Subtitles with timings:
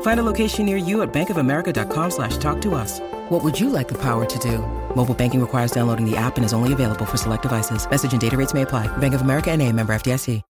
[0.00, 3.00] Find a location near you at bankofamerica.com slash talk to us.
[3.28, 4.58] What would you like the power to do?
[4.96, 7.88] Mobile banking requires downloading the app and is only available for select devices.
[7.90, 8.88] Message and data rates may apply.
[8.98, 10.42] Bank of America and a member FDIC.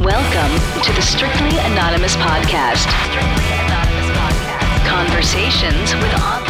[0.00, 2.88] Welcome to the Strictly Anonymous Podcast.
[3.10, 4.88] Strictly Anonymous Podcast.
[4.88, 6.49] Conversations with online strangers.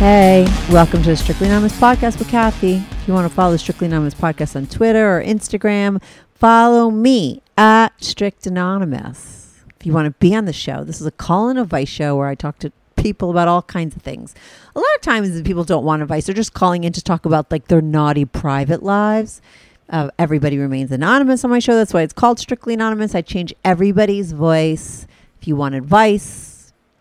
[0.00, 2.76] Hey, welcome to the Strictly Anonymous podcast with Kathy.
[2.76, 6.02] If you want to follow the Strictly Anonymous podcast on Twitter or Instagram,
[6.34, 9.62] follow me at Strict Anonymous.
[9.78, 12.16] If you want to be on the show, this is a call and advice show
[12.16, 14.34] where I talk to people about all kinds of things.
[14.74, 17.52] A lot of times people don't want advice; they're just calling in to talk about
[17.52, 19.42] like their naughty private lives.
[19.90, 21.74] Uh, everybody remains anonymous on my show.
[21.74, 23.14] That's why it's called Strictly Anonymous.
[23.14, 25.06] I change everybody's voice.
[25.42, 26.49] If you want advice,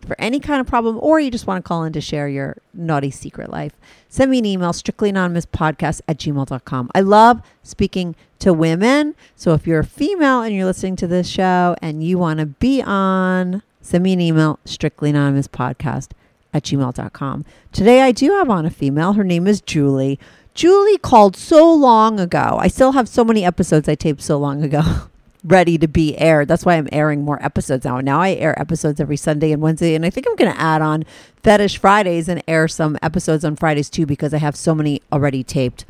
[0.06, 2.58] for any kind of problem or you just want to call in to share your
[2.74, 3.74] naughty secret life,
[4.08, 6.90] send me an email, strictlyanonymouspodcast at gmail.com.
[6.96, 9.16] I love speaking to women.
[9.36, 12.46] So if you're a female and you're listening to this show and you want to
[12.46, 16.12] be on, send me an email, strictlyanonymouspodcast
[16.54, 17.46] at gmail.com.
[17.72, 19.14] Today I do have on a female.
[19.14, 20.20] Her name is Julie.
[20.54, 22.58] Julie called so long ago.
[22.60, 24.82] I still have so many episodes I taped so long ago.
[25.44, 26.48] ready to be aired.
[26.48, 28.00] That's why I'm airing more episodes now.
[28.02, 30.82] Now I air episodes every Sunday and Wednesday, and I think I'm going to add
[30.82, 31.06] on
[31.44, 35.44] Fetish Fridays and air some episodes on Fridays too because I have so many already
[35.44, 35.86] taped.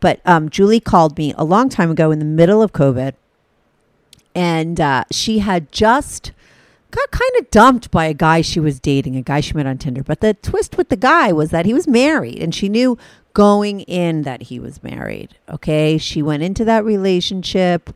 [0.00, 3.14] But um, Julie called me a long time ago in the middle of COVID,
[4.34, 6.32] and uh, she had just
[6.90, 9.78] got kind of dumped by a guy she was dating, a guy she met on
[9.78, 10.02] Tinder.
[10.02, 12.96] But the twist with the guy was that he was married, and she knew
[13.34, 15.36] going in that he was married.
[15.48, 17.90] Okay, she went into that relationship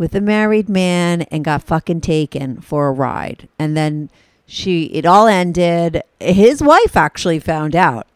[0.00, 3.46] with a married man and got fucking taken for a ride.
[3.58, 4.10] And then
[4.46, 6.02] she, it all ended.
[6.18, 8.06] His wife actually found out.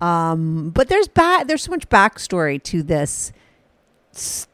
[0.00, 3.32] Um, but there's back, there's so much backstory to this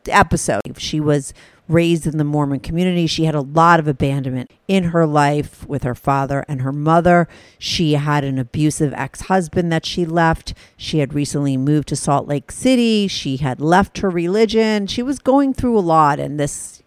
[0.07, 0.61] episode.
[0.77, 1.33] She was
[1.69, 3.07] raised in the Mormon community.
[3.07, 7.29] She had a lot of abandonment in her life with her father and her mother.
[7.59, 10.55] She had an abusive ex husband that she left.
[10.77, 13.09] She had recently moved to Salt Lake City.
[13.09, 14.87] She had left her religion.
[14.87, 16.83] She was going through a lot, and this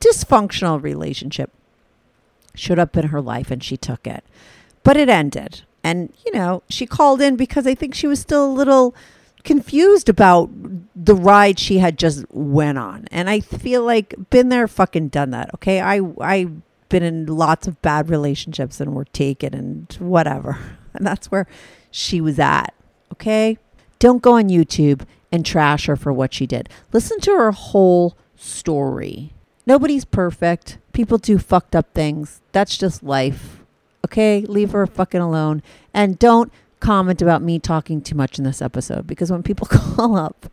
[0.00, 1.50] dysfunctional relationship
[2.54, 4.24] showed up in her life and she took it.
[4.82, 5.62] But it ended.
[5.82, 8.94] And, you know, she called in because I think she was still a little
[9.44, 10.50] confused about
[11.02, 13.06] the ride she had just went on.
[13.10, 15.52] And I feel like been there fucking done that.
[15.54, 15.80] Okay.
[15.80, 20.58] I I've been in lots of bad relationships and were taken and whatever.
[20.92, 21.46] And that's where
[21.92, 22.74] she was at.
[23.12, 23.58] Okay?
[24.00, 26.68] Don't go on YouTube and trash her for what she did.
[26.92, 29.32] Listen to her whole story.
[29.66, 30.78] Nobody's perfect.
[30.92, 32.40] People do fucked up things.
[32.50, 33.60] That's just life.
[34.04, 34.40] Okay?
[34.40, 35.62] Leave her fucking alone.
[35.94, 40.16] And don't comment about me talking too much in this episode because when people call
[40.16, 40.46] up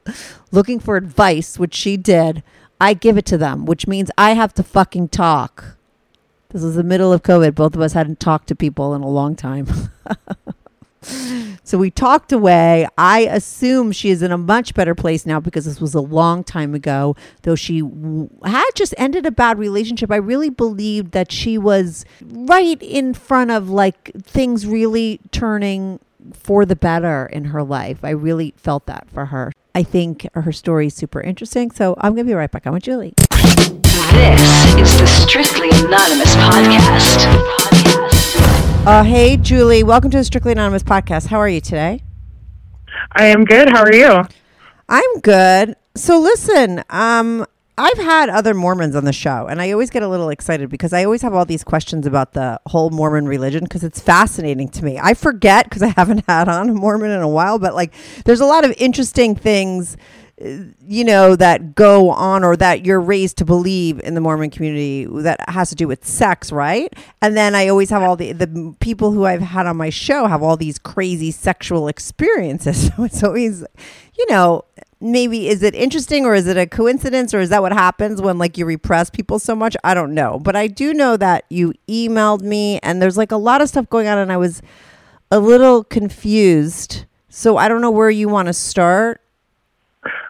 [0.52, 2.44] looking for advice, which she did,
[2.80, 5.78] I give it to them, which means I have to fucking talk.
[6.50, 7.56] This was the middle of COVID.
[7.56, 9.68] Both of us hadn't talked to people in a long time.
[11.64, 12.88] so we talked away.
[12.98, 16.44] I assume she is in a much better place now because this was a long
[16.44, 17.16] time ago.
[17.42, 22.06] Though she w- had just ended a bad relationship, I really believed that she was
[22.22, 26.00] right in front of like things really turning
[26.34, 28.04] for the better in her life.
[28.04, 29.52] I really felt that for her.
[29.76, 31.72] I think her story is super interesting.
[31.72, 32.66] So I'm going to be right back.
[32.66, 33.14] I'm with Julie.
[33.18, 34.42] This
[34.78, 37.26] is the Strictly Anonymous podcast.
[38.86, 39.84] Uh, hey, Julie.
[39.84, 41.28] Welcome to the Strictly Anonymous podcast.
[41.28, 42.02] How are you today?
[43.12, 43.70] I am good.
[43.70, 44.24] How are you?
[44.90, 45.76] I'm good.
[45.96, 47.46] So listen, um,
[47.80, 50.94] I've had other Mormons on the show, and I always get a little excited because
[50.94, 54.84] I always have all these questions about the whole Mormon religion because it's fascinating to
[54.84, 55.00] me.
[55.02, 57.94] I forget because I haven't had on a Mormon in a while, but like,
[58.26, 59.96] there's a lot of interesting things
[60.44, 60.50] uh,
[60.86, 65.06] you know that go on or that you're raised to believe in the Mormon community
[65.24, 66.94] that has to do with sex, right?
[67.24, 70.28] And then I always have all the the people who I've had on my show
[70.28, 72.92] have all these crazy sexual experiences.
[72.98, 73.64] So it's always,
[74.18, 74.64] you know,
[75.00, 78.38] maybe is it interesting or is it a coincidence or is that what happens when
[78.38, 79.76] like you repress people so much?
[79.84, 83.38] I don't know, but I do know that you emailed me and there's like a
[83.38, 84.62] lot of stuff going on and I was
[85.32, 87.06] a little confused.
[87.30, 89.22] So I don't know where you want to start.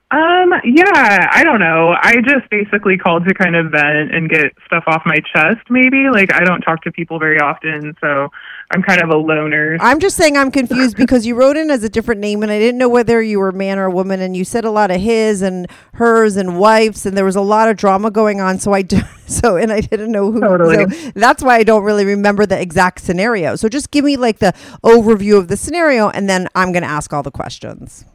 [0.10, 1.94] Um, yeah, I don't know.
[2.02, 6.08] I just basically called to kind of vent and get stuff off my chest, maybe.
[6.10, 8.30] Like, I don't talk to people very often, so
[8.72, 9.78] I'm kind of a loner.
[9.82, 12.58] I'm just saying I'm confused because you wrote in as a different name and I
[12.58, 14.92] didn't know whether you were a man or a woman, and you said a lot
[14.92, 18.60] of his and hers and wife's, and there was a lot of drama going on.
[18.60, 20.40] So I do, so, and I didn't know who.
[20.40, 20.90] Totally.
[20.90, 23.58] So that's why I don't really remember the exact scenario.
[23.58, 24.54] So just give me like the
[24.86, 28.06] overview of the scenario, and then I'm going to ask all the questions.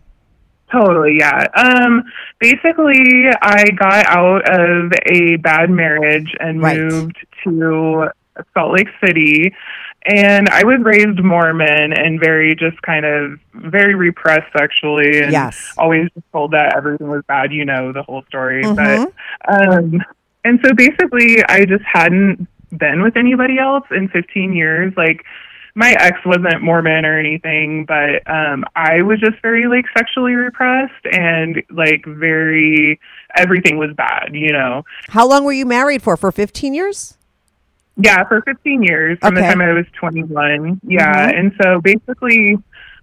[0.72, 1.44] Totally, yeah.
[1.54, 2.02] Um,
[2.38, 6.78] basically, I got out of a bad marriage and Right.
[6.78, 8.08] moved to
[8.54, 9.54] Salt Lake City.
[10.04, 15.74] And I was raised Mormon and very just kind of very repressed sexually and Yes.
[15.78, 18.64] always just told that everything was bad, you know, the whole story.
[18.64, 18.75] Mhm.
[18.75, 19.12] But
[19.62, 20.02] um
[20.44, 24.92] and so basically I just hadn't been with anybody else in 15 years.
[24.96, 25.25] Like
[25.74, 31.06] my ex wasn't Mormon or anything, but um I was just very like sexually repressed
[31.10, 33.00] and like very
[33.36, 34.84] everything was bad, you know.
[35.08, 36.16] How long were you married for?
[36.16, 37.16] For 15 years?
[37.96, 39.42] Yeah, for 15 years from Okay.
[39.46, 40.80] the time I was 21.
[40.86, 41.38] Yeah, Mhm.
[41.38, 42.58] and so basically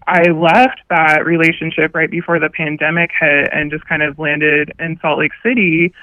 [0.07, 4.97] I left that relationship right before the pandemic hit and just kind of landed in
[5.01, 5.93] Salt Lake City.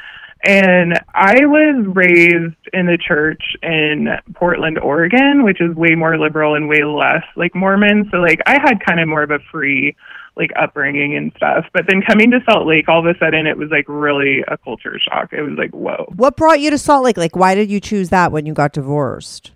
[0.44, 6.54] And I was raised in the church in Portland, Oregon, which is way more liberal
[6.54, 8.08] and way less like Mormon.
[8.12, 9.96] So like I had kind of more of a free
[10.36, 11.64] like upbringing and stuff.
[11.72, 14.58] But then coming to Salt Lake, all of a sudden it was like really a
[14.58, 15.32] culture shock.
[15.32, 16.12] It was like, whoa.
[16.14, 17.16] What brought you to Salt Lake?
[17.16, 19.52] Like, why did you choose that when you got divorced?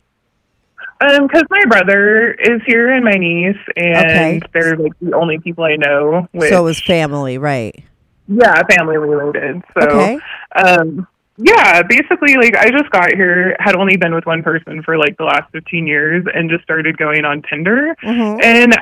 [1.03, 4.41] Um, because my brother is here and my niece, and Okay.
[4.53, 6.29] they're like the only people I know.
[6.33, 7.85] Which, so it was family, right?
[8.31, 9.63] Yeah, family related.
[9.79, 10.19] So, Okay.
[10.57, 11.07] um,
[11.37, 15.17] yeah, basically, like I just got here, had only been with one person for like
[15.17, 18.45] the last fifteen years, and just started going on Tinder, Mhm.
[18.45, 18.75] and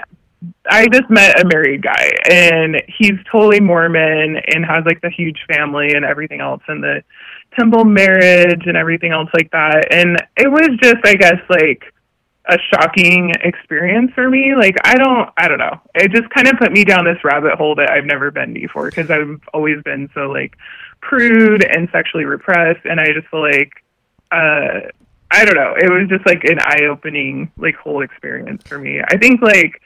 [0.71, 5.39] I just met a married guy, and he's totally Mormon and has like the huge
[5.49, 7.03] family and everything else, and the
[7.59, 11.83] temple marriage and everything else like that, and it was just, I guess, like
[12.49, 14.55] a shocking experience for me.
[14.57, 15.81] Like I don't I don't know.
[15.95, 18.87] It just kind of put me down this rabbit hole that I've never been before
[18.87, 20.57] because I've always been so like
[21.01, 23.85] prude and sexually repressed and I just feel like
[24.33, 24.89] uh
[25.31, 25.75] I don't know.
[25.77, 29.03] It was just like an eye-opening like whole experience for me.
[29.07, 29.83] I think like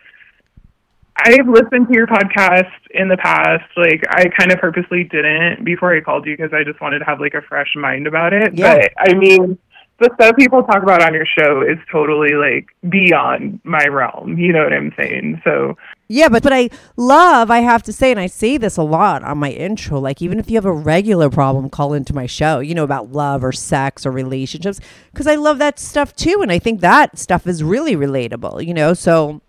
[1.17, 3.65] I've listened to your podcast in the past.
[3.77, 7.05] Like I kind of purposely didn't before I called you because I just wanted to
[7.07, 8.55] have like a fresh mind about it.
[8.55, 8.79] Yeah.
[8.79, 9.59] But I mean,
[10.03, 14.37] the stuff people talk about on your show is totally like beyond my realm.
[14.37, 15.41] You know what I'm saying?
[15.45, 15.77] So
[16.09, 19.23] Yeah, but but I love, I have to say, and I say this a lot
[19.23, 22.59] on my intro, like even if you have a regular problem, call into my show,
[22.59, 24.81] you know, about love or sex or relationships,
[25.13, 26.41] because I love that stuff too.
[26.43, 29.41] And I think that stuff is really relatable, you know, so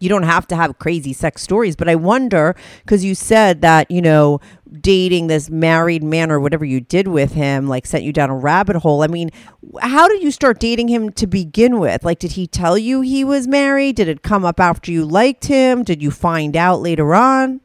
[0.00, 3.90] you don't have to have crazy sex stories, but I wonder, because you said that,
[3.90, 4.40] you know,
[4.80, 8.36] dating this married man or whatever you did with him, like sent you down a
[8.36, 9.02] rabbit hole.
[9.02, 9.30] I mean,
[9.80, 12.04] how did you start dating him to begin with?
[12.04, 13.96] Like, did he tell you he was married?
[13.96, 15.84] Did it come up after you liked him?
[15.84, 17.60] Did you find out later on?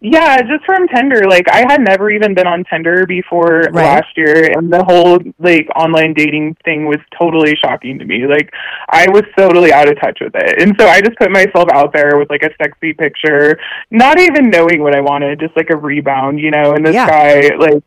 [0.00, 1.22] Yeah, just from Tinder.
[1.28, 3.84] Like I had never even been on Tinder before Right.
[3.84, 8.26] last year, and the whole like online dating thing was totally shocking to me.
[8.26, 8.50] Like
[8.88, 11.92] I was totally out of touch with it, and so I just put myself out
[11.92, 13.58] there with like a sexy picture,
[13.90, 16.72] not even knowing what I wanted, just like a rebound, you know.
[16.72, 17.06] And this Yeah.
[17.06, 17.82] guy like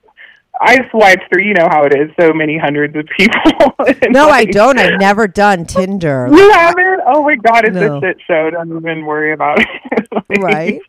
[0.61, 1.43] I swiped through.
[1.43, 2.09] You know how it is.
[2.19, 3.73] So many hundreds of people.
[4.09, 4.77] No, I don't.
[4.77, 6.27] I've never done Tinder.
[6.31, 7.01] You haven't?
[7.07, 7.97] Oh my god, it's No.
[7.97, 8.49] a shit show.
[8.51, 9.67] Don't even worry about it.
[10.29, 10.79] Like, Right.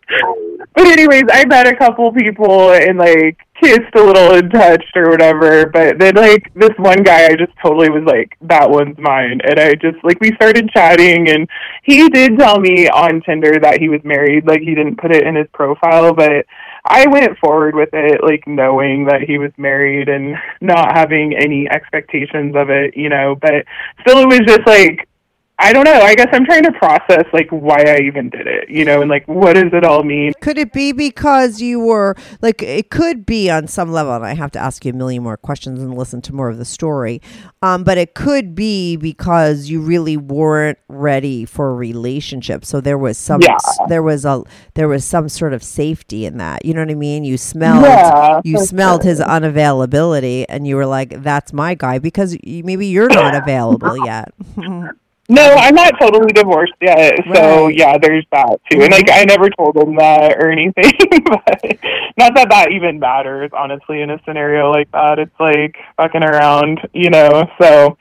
[0.74, 5.08] But anyways, I met a couple people and like kissed a little and touched or
[5.10, 5.66] whatever.
[5.66, 9.40] But then like this one guy, I just totally was like, that one's mine.
[9.48, 11.48] And I just like we started chatting, and
[11.84, 14.46] he did tell me on Tinder that he was married.
[14.46, 16.44] Like he didn't put it in his profile, but.
[16.86, 21.66] I went forward with it, like knowing that he was married and not having any
[21.70, 23.36] expectations of it, you know.
[23.40, 23.64] But
[24.02, 25.08] still, it was just like
[25.56, 25.92] I don't know.
[26.00, 29.08] I guess I'm trying to process like why I even did it, you know, and
[29.08, 30.32] like what does it all mean?
[30.40, 34.34] Could it be because you were like it could be on some level, and I
[34.34, 37.22] have to ask you a million more questions and listen to more of the story.
[37.62, 42.64] Um, but it could be because you really weren't ready for a relationship.
[42.64, 43.56] So there was some Yeah.
[43.88, 44.42] there was a
[44.74, 46.64] there was some sort of safety in that.
[46.64, 47.22] You know what I mean?
[47.22, 52.36] You smelled Yeah, you smelled his unavailability and you were like, That's my guy because
[52.44, 54.34] maybe you're not available yet.
[55.28, 57.74] No, I'm not totally divorced yet, so Right.
[57.74, 57.78] Mm-hmm.
[57.78, 58.82] yeah, there's that too.
[58.82, 60.92] And like I never told him that or anything,
[61.24, 61.78] but
[62.18, 65.18] not that that even matters, honestly, in a scenario like that.
[65.18, 67.44] It's like fucking around, you know.
[67.60, 67.96] So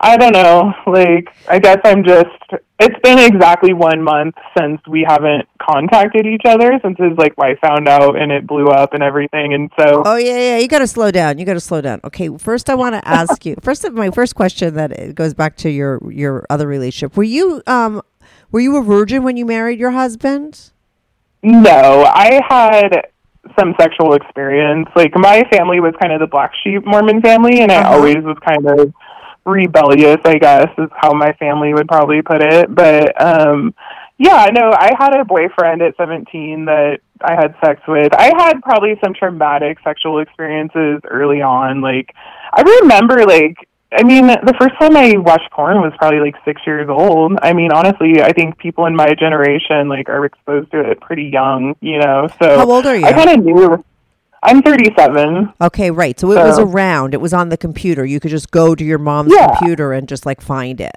[0.00, 0.72] I don't know.
[0.86, 2.28] Like I guess I'm just.
[2.80, 7.58] It's been exactly one month since we haven't contacted each other since his like wife
[7.60, 10.02] found out and it blew up and everything, and so.
[10.06, 10.58] Oh yeah, yeah.
[10.58, 11.38] You got to slow down.
[11.38, 12.00] You got to slow down.
[12.04, 13.56] Okay, first I want to ask you.
[13.60, 17.16] First, of my first question that it goes back to your your other relationship.
[17.16, 18.00] Were you um
[18.52, 20.70] were you a virgin when you married your husband?
[21.42, 23.08] No, I had
[23.58, 24.88] some sexual experience.
[24.94, 27.94] Like my family was kind of the black sheep Mormon family, and I Uh-huh.
[27.96, 28.92] always was kind of
[29.48, 30.18] rebellious.
[30.24, 32.74] I guess is how my family would probably put it.
[32.74, 33.74] But um
[34.18, 38.12] yeah, no, I had a boyfriend at 17 that I had sex with.
[38.12, 41.80] I had probably some traumatic sexual experiences early on.
[41.80, 42.14] Like
[42.52, 46.60] I remember like I mean, the first time I watched porn was probably like six
[46.66, 47.38] years old.
[47.40, 51.24] I mean, honestly, I think people in my generation like are exposed to it pretty
[51.24, 52.28] young, you know.
[52.40, 53.06] So How old are you?
[53.06, 53.84] I kind of knew.
[54.42, 55.52] I'm 37.
[55.60, 56.18] Okay, right.
[56.18, 57.12] So it was around.
[57.14, 58.04] It was on the computer.
[58.04, 59.48] You could just go to your mom's Yeah.
[59.58, 60.96] computer and just like find it.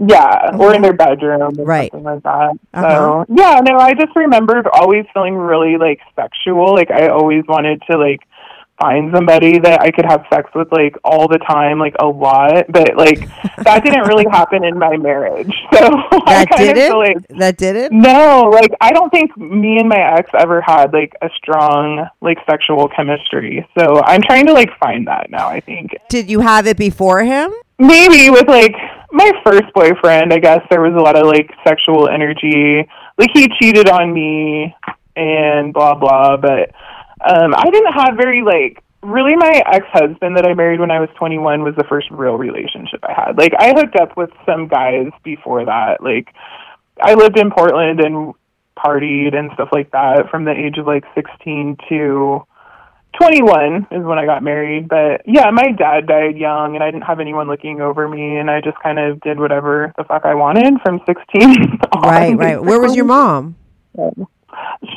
[0.00, 1.90] Yeah, or in their bedroom, or Right.
[1.90, 2.52] something like that.
[2.74, 2.90] Uh-huh.
[2.90, 6.72] So yeah, no, I just remembered always feeling really like sexual.
[6.74, 8.20] Like I always wanted to like
[8.80, 12.66] find somebody that I could have sex with like all the time, like a lot.
[12.68, 13.20] But like
[13.64, 15.52] that didn't really happen in my marriage.
[15.78, 16.88] So I That kind did of it.
[16.88, 17.92] feel like that did it.
[17.92, 22.38] no, like I don't think me and my ex ever had like a strong like
[22.48, 23.66] sexual chemistry.
[23.78, 25.48] So I'm trying to like find that now.
[25.48, 27.52] I think Did you have it before him?
[27.80, 28.74] maybe with like
[29.12, 32.88] my first boyfriend, I guess there was a lot of like sexual energy.
[33.18, 34.74] Like he cheated on me
[35.16, 36.70] and blah blah, but
[37.26, 41.08] um I didn't have very like really my ex-husband that I married when I was
[41.16, 43.38] 21 was the first real relationship I had.
[43.38, 46.02] Like I hooked up with some guys before that.
[46.02, 46.34] Like
[47.00, 48.34] I lived in Portland and
[48.76, 52.44] partied and stuff like that from the age of like 16 to
[53.20, 54.88] 21 is when I got married.
[54.88, 58.50] But yeah, my dad died young and I didn't have anyone looking over me and
[58.50, 61.18] I just kind of did whatever the fuck I wanted from 16
[61.92, 62.62] on, Right, right.
[62.62, 63.56] Where was your mom?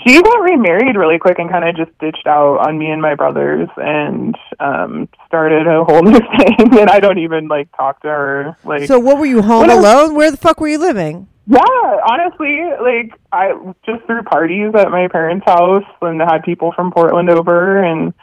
[0.06, 3.16] She got remarried really quick and kind of just ditched out on me and my
[3.16, 8.08] brothers and um started a whole new thing and I don't even like talk to
[8.08, 10.16] her like So what were you home When I was- alone?
[10.16, 11.28] Where the fuck were you living?
[11.48, 11.60] yeah,
[12.08, 13.52] honestly, like I
[13.86, 18.14] just threw parties at my parents' house and had people from Portland over and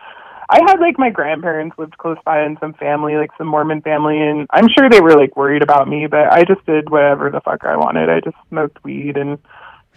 [0.50, 4.18] I had like my grandparents lived close by and some family, like some Mormon family
[4.18, 7.42] and I'm sure they were like worried about me, but I just did whatever the
[7.42, 8.08] fuck I wanted.
[8.08, 9.38] I just smoked weed and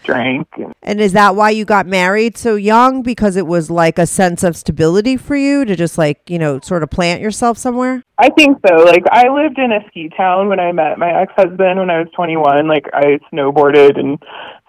[0.02, 3.02] drank and And is that why you got married so young?
[3.02, 6.60] Because it was like a sense of stability for you to just like, you know,
[6.60, 8.02] sort of plant yourself somewhere?
[8.18, 8.74] I think so.
[8.84, 12.08] Like I lived in a ski town when I met my ex-husband when I was
[12.14, 12.68] 21.
[12.68, 14.18] Like I snowboarded and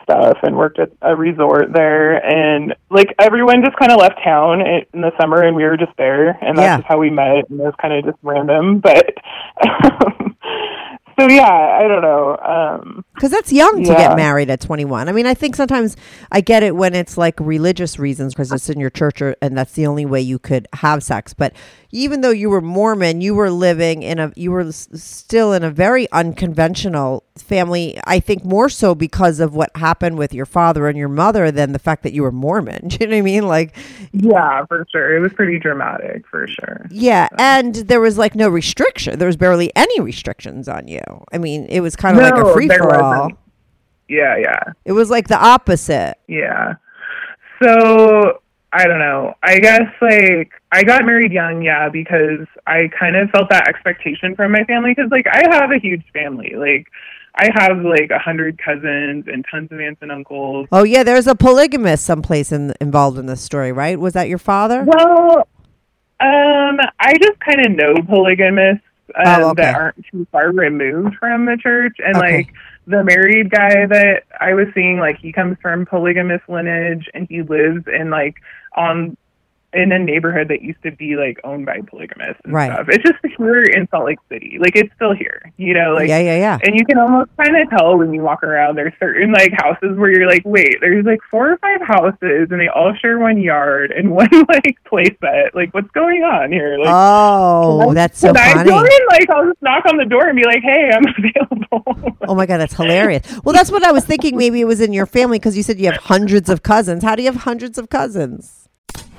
[0.04, 4.60] stuff and worked at a resort there and like everyone just kind of left town
[4.60, 6.78] in the summer and we were just there and that's Yeah.
[6.80, 9.14] just how we met and it was kind of just random but
[9.66, 10.36] um,
[11.20, 12.38] so yeah, I don't know.
[12.38, 14.10] Um Because that's young to Yeah.
[14.10, 15.08] get married at 21.
[15.10, 15.96] I mean, I think sometimes
[16.32, 19.58] I get it when it's like religious reasons because it's in your church or, and
[19.58, 21.34] that's the only way you could have sex.
[21.34, 21.54] But
[21.96, 25.64] even though you were Mormon, you were living in a, you were s- still in
[25.64, 28.00] a very unconventional family.
[28.06, 31.72] I think more so because of what happened with your father and your mother than
[31.72, 32.88] the fact that you were Mormon.
[32.88, 33.48] Do you know what I mean?
[33.48, 33.76] Like,
[34.12, 35.16] yeah, for sure.
[35.16, 36.88] It was pretty dramatic for sure.
[36.90, 37.30] yeah.
[37.38, 39.20] And there was like no restriction.
[39.20, 41.02] There was barely any restrictions on you.
[41.32, 43.30] I mean, it was kind of like a free for all.
[44.10, 44.64] Yeah, yeah.
[44.84, 46.16] It was like the opposite.
[46.28, 46.74] Yeah.
[47.64, 48.42] So
[48.76, 49.36] I don't know.
[49.44, 54.36] I guess like I got married young, yeah, because I kind of felt that expectation
[54.36, 56.56] from my family because like I have a huge family.
[56.58, 56.88] Like
[57.36, 60.68] I have like a hundred cousins and tons of aunts and uncles.
[60.72, 64.00] Oh yeah, there's a polygamist someplace in, involved in this story, right?
[64.00, 64.84] Was that your father?
[64.84, 65.48] Well,
[66.20, 68.86] um, I just kind of know polygamists
[69.16, 69.64] um, Oh, okay.
[69.64, 72.38] that aren't too far removed from the church, and Okay.
[72.38, 72.54] like
[72.88, 77.42] the married guy that I was seeing, like he comes from polygamous lineage, and he
[77.42, 78.36] lives in like
[78.76, 79.16] on
[79.74, 82.72] in a neighborhood that used to be like owned by polygamists and Right.
[82.72, 82.88] stuff.
[82.90, 86.20] It's just here in Salt Lake City, like it's still here, you know, like yeah,
[86.20, 86.60] yeah, yeah.
[86.64, 88.76] and you can almost kind of tell when you walk around.
[88.76, 92.60] There's certain like houses where you're like, wait, there's like four or five houses, and
[92.60, 95.54] they all share one yard and one like playset.
[95.54, 96.78] Like, what's going on here?
[96.78, 98.70] Like, Oh, that's so when I funny.
[98.70, 102.18] go in, like, I'll just knock on the door and be like, hey, I'm available.
[102.28, 103.24] Oh my god, that's hilarious.
[103.44, 104.38] Well, that's what I was thinking.
[104.38, 107.04] Maybe it was in your family because you said you have hundreds of cousins.
[107.04, 108.63] How do you have hundreds of cousins?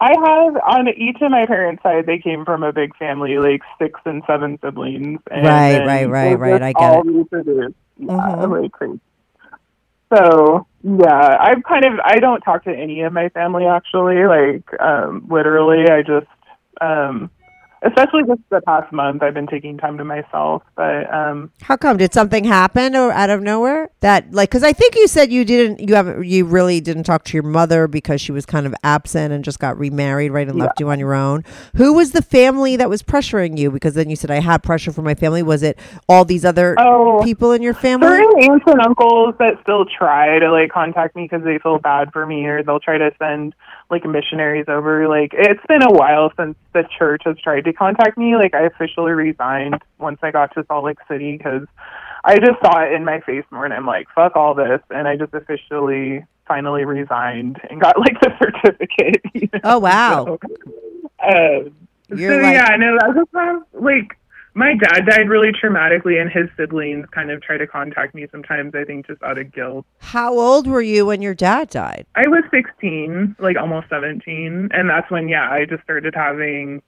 [0.00, 3.60] I have on each of my parents' side, they came from a big family, like
[3.78, 5.20] six and seven siblings.
[5.30, 6.62] And Right, right, right, right.
[6.62, 7.12] I get all it.
[7.12, 7.74] reproduced.
[7.98, 8.62] Yeah, Mhm.
[8.62, 9.00] like crazy.
[10.14, 14.24] So yeah, I've kind of I don't talk to any of my family actually.
[14.24, 16.26] Like um, literally, I just
[16.80, 17.30] um,
[17.82, 20.62] especially just the past month, I've been taking time to myself.
[20.76, 21.96] But um, How come?
[21.96, 23.90] Did something happen or out of nowhere?
[24.00, 27.24] That like because I think you said you didn't you haven't you really didn't talk
[27.24, 30.58] to your mother because she was kind of absent and just got remarried right and
[30.58, 31.44] left you on your own.
[31.76, 33.70] Who was the family that was pressuring you?
[33.70, 35.42] Because then you said I had pressure from my family.
[35.42, 37.20] Was it all these other Oh.
[37.24, 38.08] people in your family?
[38.08, 42.12] certain aunts and uncles that still try to like contact me because they feel bad
[42.12, 43.54] for me, or they'll try to send
[43.90, 45.08] like missionaries over.
[45.08, 48.36] Like it's been a while since the church has tried to contact me.
[48.36, 51.66] Like I officially resigned once I got to Salt Lake City because
[52.24, 55.08] I just saw it in my face more, and I'm like, fuck all this, and
[55.08, 59.22] I just officially finally resigned and got like the certificate.
[59.34, 59.60] you know?
[59.64, 60.24] Oh wow!
[60.24, 60.38] So,
[61.22, 61.70] uh,
[62.14, 64.16] You're so like- yeah, no, I just like
[64.54, 68.74] my dad died really traumatically, and his siblings kind of try to contact me sometimes.
[68.74, 69.86] I think just out of guilt.
[70.00, 72.06] How old were you when your dad died?
[72.16, 76.82] I was 16, like almost 17, and that's when yeah, I just started having.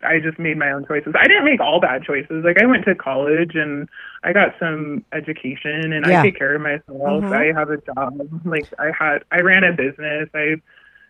[0.00, 1.12] I just made my own choices.
[1.18, 2.44] I didn't make all bad choices.
[2.44, 3.88] Like I went to college and
[4.22, 6.20] I got some education and Yeah.
[6.20, 7.24] I take care of myself.
[7.24, 7.32] Mhm.
[7.32, 8.16] I have a job.
[8.44, 10.28] Like I had I ran a business.
[10.34, 10.54] I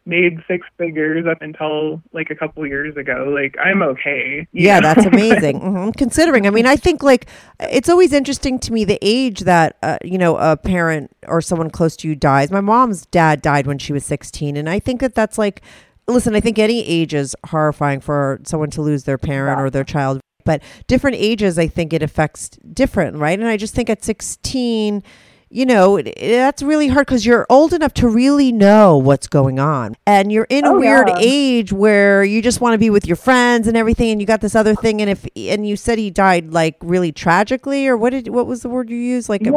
[0.09, 3.31] made six figures up until like a couple years ago.
[3.33, 4.49] Like I'm okay.
[4.53, 4.95] Yeah, know?
[4.95, 5.61] that's amazing.
[5.61, 7.27] hmm Considering, I mean, I think like
[7.61, 11.71] it's always interesting to me the age that uh, you know a parent or someone
[11.71, 12.51] close to you dies.
[12.51, 15.63] My mom's dad died when she was sixteen, and I think that that's like,
[16.09, 19.85] listen, I think any age is horrifying for someone to lose their parent or their
[19.85, 23.39] child, but different ages, I think it affects different, right?
[23.39, 25.03] And I just think at sixteen.
[25.51, 29.27] You know, it, it- that's really hard because you're old enough to really know what's
[29.27, 29.97] going on.
[30.07, 31.17] And you're in a Oh, weird yeah.
[31.19, 34.41] age where you just want to be with your friends and everything and you got
[34.43, 38.11] this other thing and if and you said he died like really tragically or what
[38.11, 39.51] did what was the word you used like a-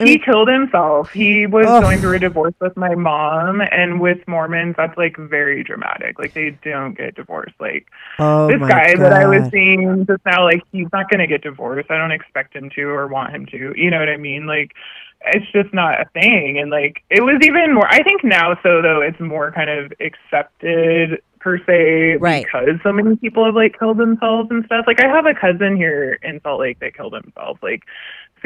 [0.00, 1.10] I He mean- killed himself.
[1.12, 5.62] He was going through a divorce with my mom, and with Mormons, that's like very
[5.64, 6.18] dramatic.
[6.18, 7.54] Like they don't get divorced.
[7.60, 7.86] Like
[8.18, 11.42] oh this guy that I was seeing just now, like he's not going to get
[11.42, 11.90] divorced.
[11.90, 13.72] I don't expect him to or want him to.
[13.76, 14.46] You know what I mean?
[14.46, 14.72] Like
[15.24, 16.58] it's just not a thing.
[16.58, 17.88] And like it was even more.
[17.88, 22.44] I think now, so though, it's more kind of accepted per se Right.
[22.44, 24.84] because so many people have like killed themselves and stuff.
[24.86, 27.58] Like I have a cousin here in Salt Lake that killed himself.
[27.62, 27.82] Like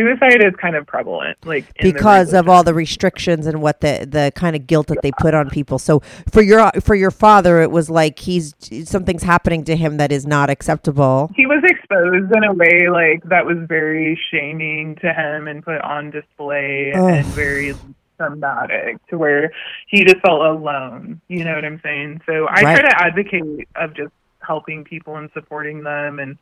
[0.01, 1.37] suicide is kind of prevalent.
[1.45, 5.13] Like because of all the restrictions and what the the kind of guilt that they
[5.13, 5.79] put on people.
[5.79, 6.01] So
[6.33, 10.27] for your for your father it was like he's something's happening to him that is
[10.27, 11.31] not acceptable.
[11.37, 15.81] he was exposed in a way like that was very shaming to him and put
[15.83, 17.75] on display and very
[18.19, 19.51] traumatic to where
[19.87, 21.21] he just felt alone.
[21.29, 22.21] You know what I'm saying?
[22.27, 22.79] So I Right.
[22.79, 24.13] try to advocate of just
[24.47, 26.37] helping people and supporting them and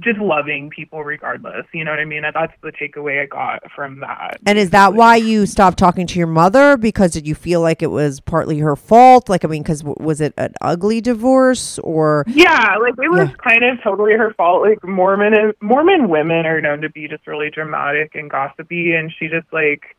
[0.00, 1.66] just loving people regardless.
[1.72, 2.22] You know what I mean?
[2.22, 4.38] That's the takeaway I got from that.
[4.46, 6.76] And is that why you stopped talking to your mother?
[6.76, 9.28] Because did you feel like it was partly her fault?
[9.28, 12.24] Like, I mean, because was it an ugly divorce or?
[12.26, 13.34] Yeah, like it was Yeah.
[13.50, 14.62] kind of totally her fault.
[14.62, 19.28] Like Mormon Mormon women are known to be just really dramatic and gossipy, and she
[19.28, 19.96] just like.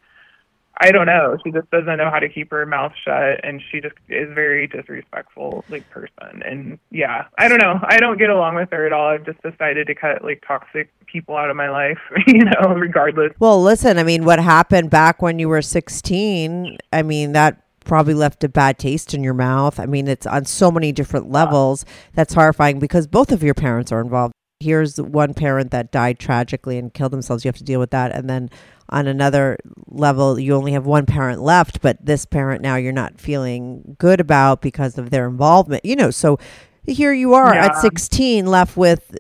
[0.78, 1.38] I don't know.
[1.44, 4.68] She just doesn't know how to keep her mouth shut, and she just is very
[4.68, 6.42] disrespectful, like person.
[6.44, 7.80] And yeah, I don't know.
[7.84, 9.10] I don't get along with her at all.
[9.10, 13.34] I've just decided to cut like toxic people out of my life, you know, regardless.
[13.40, 18.14] Well, listen, I mean, what happened back when you were 16, I mean, that probably
[18.14, 19.80] left a bad taste in your mouth.
[19.80, 21.86] I mean, it's on so many different levels.
[22.14, 24.34] That's horrifying because both of your parents are involved.
[24.60, 27.44] Here's one parent that died tragically and killed themselves.
[27.44, 28.12] You have to deal with that.
[28.12, 28.50] And then
[28.92, 33.20] on another level, you only have one parent left, but this parent now you're not
[33.20, 35.86] feeling good about because of their involvement.
[35.86, 36.40] You know, so
[36.86, 39.16] here you are at 16 left with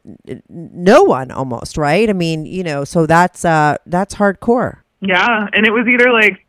[0.49, 2.09] no one almost, right?
[2.09, 4.79] I mean, you know, so that's uh that's hardcore.
[5.01, 6.45] Yeah, and it was either like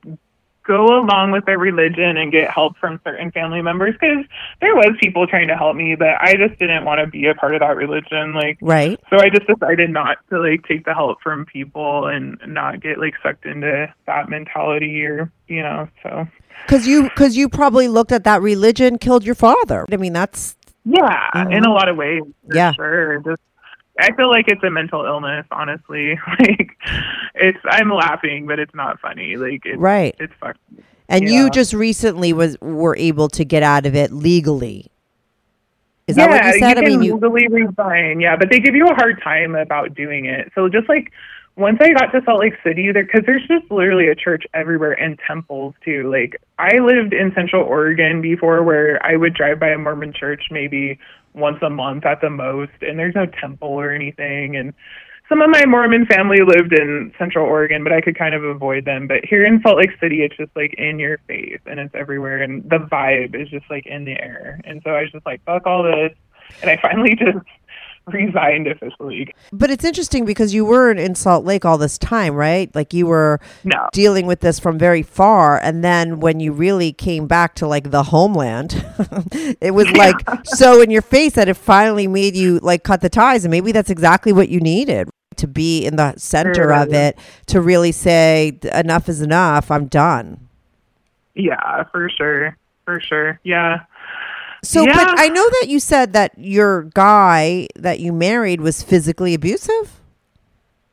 [0.66, 4.24] go along with their religion and get help from certain family members because
[4.60, 7.34] there was people trying to help me, but I just didn't want to be a
[7.34, 8.34] part of that religion.
[8.34, 9.00] Like, Right.
[9.10, 12.98] so I just decided not to like take the help from people and not get
[12.98, 15.88] like sucked into that mentality or you know.
[16.02, 16.26] So
[16.68, 19.84] Cuz you cuz you probably looked at that religion killed your father.
[19.92, 21.72] I mean, that's yeah, in a mm-hmm.
[21.72, 22.72] lot of ways, for Yeah.
[22.72, 23.18] sure.
[23.20, 23.40] Just
[24.00, 26.18] I feel like it's a mental illness, honestly.
[26.38, 26.76] Like
[27.34, 29.36] it's I'm laughing, but it's not funny.
[29.36, 30.14] Like it's Right.
[30.18, 30.58] it's fucked.
[31.08, 31.30] and Yeah.
[31.44, 34.86] you just recently was were able to get out of it legally.
[36.08, 36.74] Is that what you said?
[36.74, 38.20] can I mean, you legally resign.
[38.20, 40.50] Yeah, but they give you a hard time about doing it.
[40.54, 41.12] So just like
[41.56, 44.92] once I got to Salt Lake City, there because there's just literally a church everywhere
[44.92, 46.10] and temples too.
[46.10, 50.44] Like I lived in Central Oregon before, where I would drive by a Mormon church
[50.50, 50.98] maybe
[51.34, 54.56] once a month at the most, and there's no temple or anything.
[54.56, 54.74] And
[55.28, 58.84] some of my Mormon family lived in Central Oregon, but I could kind of avoid
[58.84, 59.06] them.
[59.06, 62.42] But here in Salt Lake City, it's just like in your face and it's everywhere,
[62.42, 64.60] and the vibe is just like in the air.
[64.64, 66.12] And so I was just like, fuck all this,
[66.60, 67.38] and I finally just
[68.06, 69.32] resigned officially.
[69.52, 72.74] But it's interesting because you were in- Salt Lake all this time, right?
[72.74, 73.88] Like you were No.
[73.92, 77.90] dealing with this from very far and then when you really came back to like
[77.90, 78.84] the homeland,
[79.60, 83.08] it was like so in your face that it finally made you like cut the
[83.08, 87.18] ties and maybe that's exactly what you needed to be in the center of it
[87.46, 90.48] to really say enough is enough, I'm done.
[91.34, 93.40] Yeah, for sure, for sure.
[93.42, 93.80] Yeah.
[94.62, 94.94] So, Yeah.
[94.94, 100.00] but I know that you said that your guy that you married was physically abusive.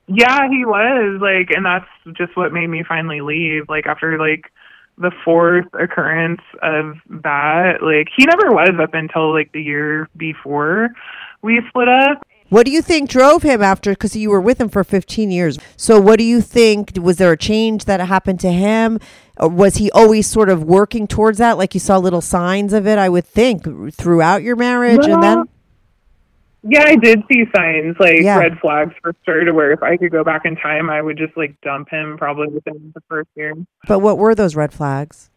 [0.08, 1.86] Yeah, he was like, and that's
[2.18, 3.70] just what made me finally leave.
[3.70, 4.52] Like after like
[4.98, 10.90] the fourth occurrence of that, like he never was up until like the year before
[11.44, 12.26] we split up.
[12.50, 13.92] What do you think drove him after?
[13.92, 15.60] Because you were with him for 15 years.
[15.78, 16.94] So, what do you think?
[17.00, 19.00] Was there a change that happened to him?
[19.38, 21.58] Or was he always sort of working towards that?
[21.58, 25.44] Like you saw little signs of it, I would think, throughout your marriage, and then.
[26.62, 28.38] Yeah, I did see signs like Yeah.
[28.38, 29.46] red flags for sure.
[29.46, 32.18] To where if I could go back in time, I would just like dump him
[32.18, 33.54] probably within the first year.
[33.88, 35.30] But what were those red flags?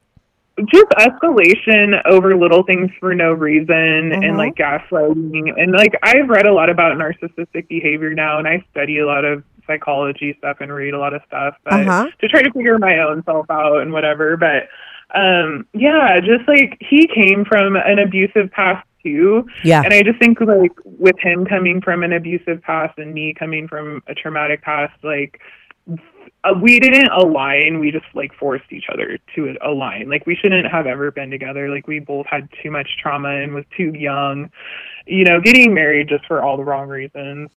[0.70, 4.26] Just escalation over little things for no reason Mhm.
[4.28, 8.62] and like gaslighting and like i've read a lot about narcissistic behavior now and i
[8.70, 12.08] study a lot of psychology stuff and read a lot of stuff but Uh-huh.
[12.20, 14.68] to try to figure my own self out and whatever but
[15.14, 19.82] um yeah just like he came from an abusive past too Yeah.
[19.84, 23.68] and i just think like with him coming from an abusive past and me coming
[23.68, 25.40] from a traumatic past like
[26.44, 27.78] uh, we didn't align.
[27.78, 30.08] We just like forced each other to align.
[30.08, 31.68] Like we shouldn't have ever been together.
[31.68, 34.50] Like we both had too much trauma and was too young.
[35.06, 37.50] You know, getting married just for all the wrong reasons.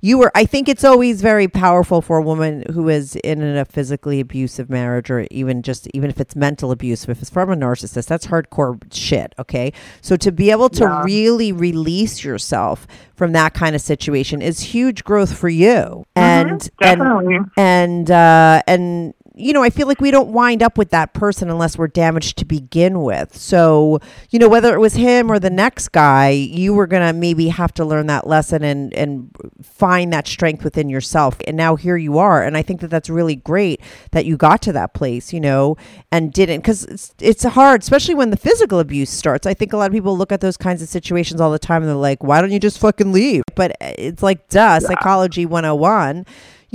[0.00, 3.64] You were, I think it's always very powerful for a woman who is in a
[3.64, 7.56] physically abusive marriage or even just, even if it's mental abuse, if it's from a
[7.56, 9.34] narcissist, that's hardcore shit.
[9.40, 9.72] Okay.
[10.02, 11.02] So to be able to Yeah.
[11.02, 16.04] really release yourself from that kind of situation is huge growth for you.
[16.14, 17.38] And, and, Definitely.
[17.56, 21.50] and, uh, and, you know, I feel like we don't wind up with that person
[21.50, 23.36] unless we're damaged to begin with.
[23.36, 27.12] So, you know, whether it was him or the next guy, you were going to
[27.12, 29.30] maybe have to learn that lesson and, and
[29.62, 31.36] find that strength within yourself.
[31.46, 32.42] And now here you are.
[32.42, 35.76] And I think that that's really great that you got to that place, you know,
[36.10, 39.46] and didn't, because it's, it's hard, especially when the physical abuse starts.
[39.46, 41.82] I think a lot of people look at those kinds of situations all the time
[41.82, 43.42] and they're like, why don't you just fucking leave?
[43.54, 46.24] But uh, it's like, duh, psychology 101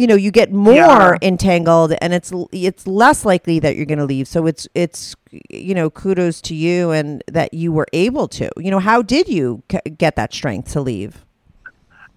[0.01, 1.17] you know, you get more Yeah.
[1.21, 4.27] entangled and it's it's less likely that you're going to leave.
[4.27, 5.15] So it's it's
[5.49, 8.49] you know, kudos to you and that you were able to.
[8.57, 11.23] You know, how did you c- get that strength to leave?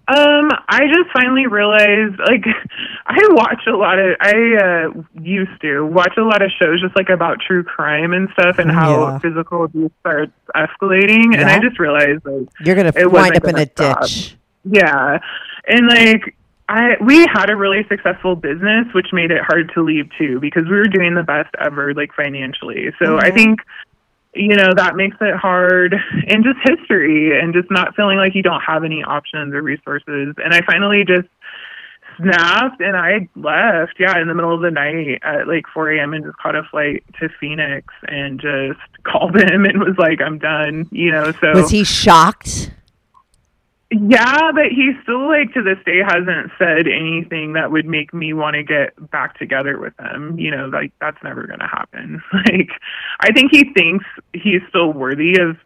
[0.07, 2.45] Um, I just finally realized, like,
[3.07, 6.95] I watch a lot of, I uh, used to watch a lot of shows just
[6.95, 9.19] like about true crime and stuff and how Yeah.
[9.19, 11.35] physical abuse starts escalating.
[11.35, 14.01] And I just realized, like, You're going to wind up in a stop.
[14.03, 14.35] ditch.
[14.65, 15.17] yeah.
[15.67, 16.35] And like,
[16.67, 20.63] I, we had a really successful business, which made it hard to leave too, because
[20.65, 22.87] we were doing the best ever, like financially.
[22.97, 23.35] So I mm-hmm.
[23.35, 23.59] think,
[24.33, 25.93] you know, that makes it hard
[26.27, 30.33] and just history and just not feeling like you don't have any options or resources.
[30.43, 31.27] And I finally just
[32.17, 36.13] snapped and I left, yeah, in the middle of the night at like 4 a.m.
[36.13, 40.39] and just caught a flight to Phoenix and just called him and was like, I'm
[40.39, 41.31] done, you know.
[41.39, 42.71] So Was he shocked?
[44.07, 48.33] Yeah, but he still like to this day hasn't said anything that would make me
[48.33, 50.37] want to get back together with him.
[50.37, 52.21] You know, like that's never going to happen.
[52.45, 52.69] Like
[53.21, 55.57] I think he thinks he's still worthy of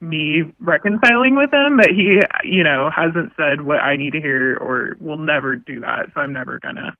[0.00, 4.56] me reconciling with him, but he, you know, hasn't said what I need to hear
[4.56, 6.06] or will never do that.
[6.14, 6.96] So I'm never going to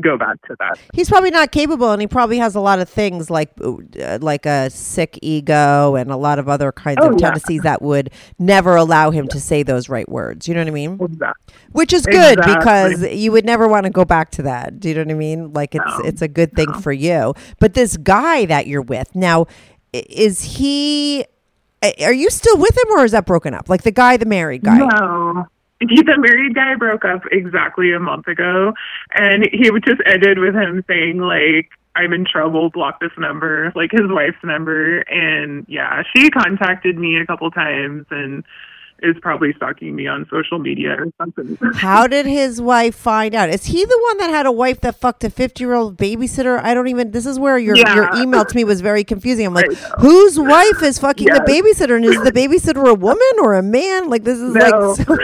[0.00, 0.78] go back to that.
[0.94, 4.46] He's probably not capable, and he probably has a lot of things like uh, like
[4.46, 7.26] a sick ego and a lot of other kinds Oh, of yeah.
[7.26, 10.48] tendencies that would never allow him to say those right words.
[10.48, 10.98] You know what I mean?
[11.00, 11.54] Exactly.
[11.72, 12.54] Which is good Exactly.
[12.56, 14.80] because you would never want to go back to that.
[14.80, 15.52] Do you know what I mean?
[15.52, 16.04] Like it's No.
[16.04, 17.34] it's a good thing for you.
[17.60, 19.46] But this guy that you're with now,
[19.92, 21.24] is he?
[22.02, 23.68] Are you still with him, or is that broken up?
[23.68, 24.78] Like the guy, the married guy.
[24.78, 25.46] No.
[25.90, 28.72] He, the married guy broke up exactly a month ago,
[29.14, 32.70] and he just ended with him saying like, "I'm in trouble.
[32.70, 35.00] Block this number," like his wife's number.
[35.00, 38.44] And yeah, she contacted me a couple times and
[39.02, 41.58] is probably stalking me on social media or something.
[41.74, 43.50] How did his wife find out?
[43.50, 46.62] Is he the one that had a wife that fucked a 50 year old babysitter?
[46.62, 49.44] I don't even, this is where your, your email to me was very confusing.
[49.46, 51.96] I'm like, whose wife is fucking the babysitter?
[51.96, 54.08] And is the babysitter a woman or a man?
[54.08, 54.60] Like, this is No.
[54.60, 55.16] like, so,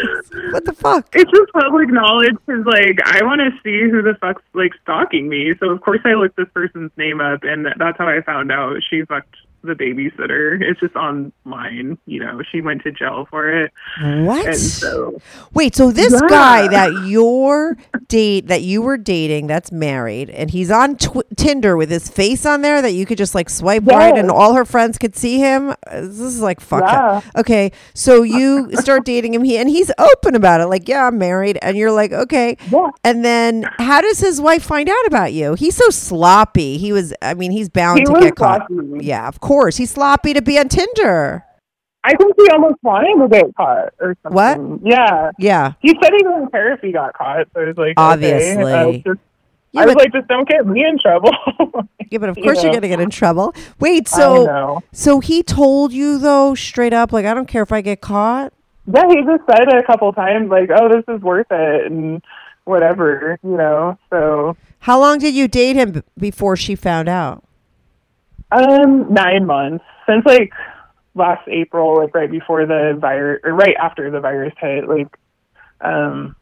[0.52, 1.08] what the fuck?
[1.14, 5.28] it's just public knowledge because like I want to see who the fuck's like stalking
[5.28, 5.54] me.
[5.60, 8.76] So of course I looked this person's name up, and that's how I found out
[8.88, 9.36] she fucked
[9.68, 10.60] the babysitter.
[10.60, 12.40] It's just online, you know.
[12.50, 14.46] She went to jail for it, What?
[14.46, 15.20] and so
[15.54, 16.28] Wait, so this Yeah.
[16.28, 17.76] guy that your
[18.08, 22.44] date that you were dating that's married and he's on tw- Tinder with his face
[22.46, 25.38] on there that you could just like swipe right and all her friends could see
[25.38, 25.74] him.
[25.92, 26.82] This is like fuck.
[26.82, 27.20] Yeah.
[27.36, 31.18] Okay, so you start dating him he and he's open about it like yeah, I'm
[31.18, 32.56] married and you're like okay.
[32.72, 32.88] Yeah.
[33.04, 35.54] And then how does his wife find out about you?
[35.54, 36.78] He's so sloppy.
[36.78, 38.66] He was I mean, he's bound He to get caught.
[39.00, 39.57] Yeah, of course.
[39.66, 41.44] He's sloppy to be on Tinder.
[42.04, 44.32] I think he almost wanted to get caught or something.
[44.78, 44.80] What?
[44.84, 45.30] Yeah.
[45.38, 45.72] Yeah.
[45.80, 47.48] He said he didn't care if he got caught.
[47.52, 48.62] So I was like, Obviously.
[48.62, 48.72] Okay.
[48.72, 49.20] I was, just,
[49.72, 51.32] Yeah, I was but- like, just don't get me in trouble.
[52.10, 53.54] Yeah, but of you course you're gonna get in trouble.
[53.80, 57.82] Wait, so so he told you though straight up, like I don't care if I
[57.82, 58.54] get caught.
[58.86, 62.22] Yeah, he just said it a couple times, like, "Oh, this is worth it," and
[62.64, 63.98] whatever, you know.
[64.08, 67.44] So, How long did you date him before she found out?
[68.50, 70.52] Um, nine months since like
[71.14, 74.88] last April, like right before the virus, or right after the virus hit.
[74.88, 75.16] Like,
[75.80, 76.34] um,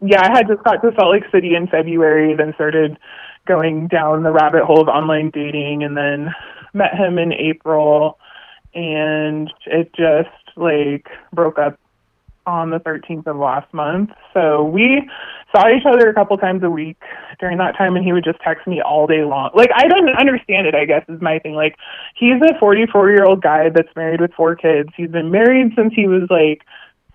[0.00, 2.98] yeah, I had just got to Salt Lake City in February, then started
[3.46, 6.34] going down the rabbit hole of online dating, and then
[6.74, 8.18] met him in April,
[8.74, 11.78] and it just like broke up
[12.46, 14.10] on the 13th of last month.
[14.32, 15.08] So we
[15.56, 16.96] saw each other a couple times a week
[17.40, 19.50] during that time, and he would just text me all day long.
[19.54, 21.54] Like, I don't understand it, I guess, is my thing.
[21.54, 21.76] Like,
[22.14, 24.90] he's a 44 year old guy that's married with four kids.
[24.96, 26.62] He's been married since he was like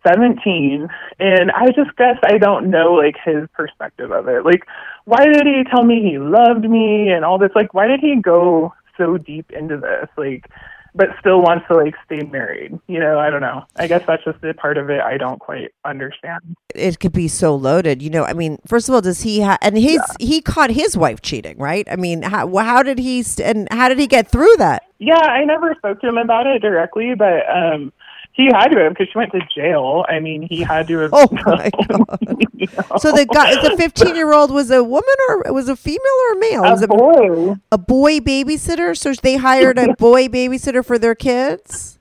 [0.07, 0.87] 17.
[1.19, 4.43] And I just guess I don't know, like, his perspective of it.
[4.43, 4.65] Like,
[5.05, 7.51] why did he tell me he loved me and all this?
[7.55, 10.09] Like, why did he go so deep into this?
[10.17, 10.49] Like,
[10.93, 12.77] but still wants to like stay married.
[12.87, 13.65] You know, I don't know.
[13.75, 16.41] I guess that's just the part of it I don't quite understand.
[16.75, 18.23] It could be so loaded, you know.
[18.23, 21.57] I mean, first of all, does he ha- and his he caught his wife cheating,
[21.57, 21.87] right?
[21.89, 24.83] I mean, how how did he st- and how did he get through that?
[24.99, 27.91] Yeah, I never spoke to him about it directly, but um
[28.33, 30.05] he had to have because she went to jail.
[30.07, 31.11] I mean, he had to have.
[31.13, 32.37] Oh my god!
[32.53, 32.97] you know.
[32.97, 36.33] So the guy, the fifteen year old was a woman or was a female or
[36.33, 36.63] a male?
[36.63, 37.55] It was a boy.
[37.71, 38.97] a boy babysitter.
[38.97, 41.99] So they hired a boy babysitter for their kids.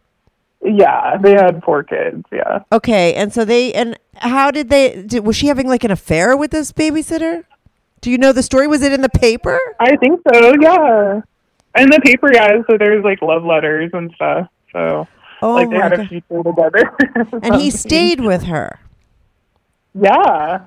[0.62, 2.24] Yeah, they had four kids.
[2.30, 2.60] Yeah.
[2.70, 5.02] Okay, and so they and how did they?
[5.02, 7.44] Did, was she having like an affair with this babysitter?
[8.02, 8.66] Do you know the story?
[8.66, 9.58] Was it in the paper?
[9.78, 10.54] I think so.
[10.60, 11.20] Yeah.
[11.74, 12.62] And the paper, yeah.
[12.68, 14.48] So there's like love letters and stuff.
[14.72, 15.06] So
[15.42, 16.08] Oh like they my had a god!
[16.08, 16.96] future together.
[17.42, 18.78] And he stayed with her.
[19.94, 20.66] Yeah.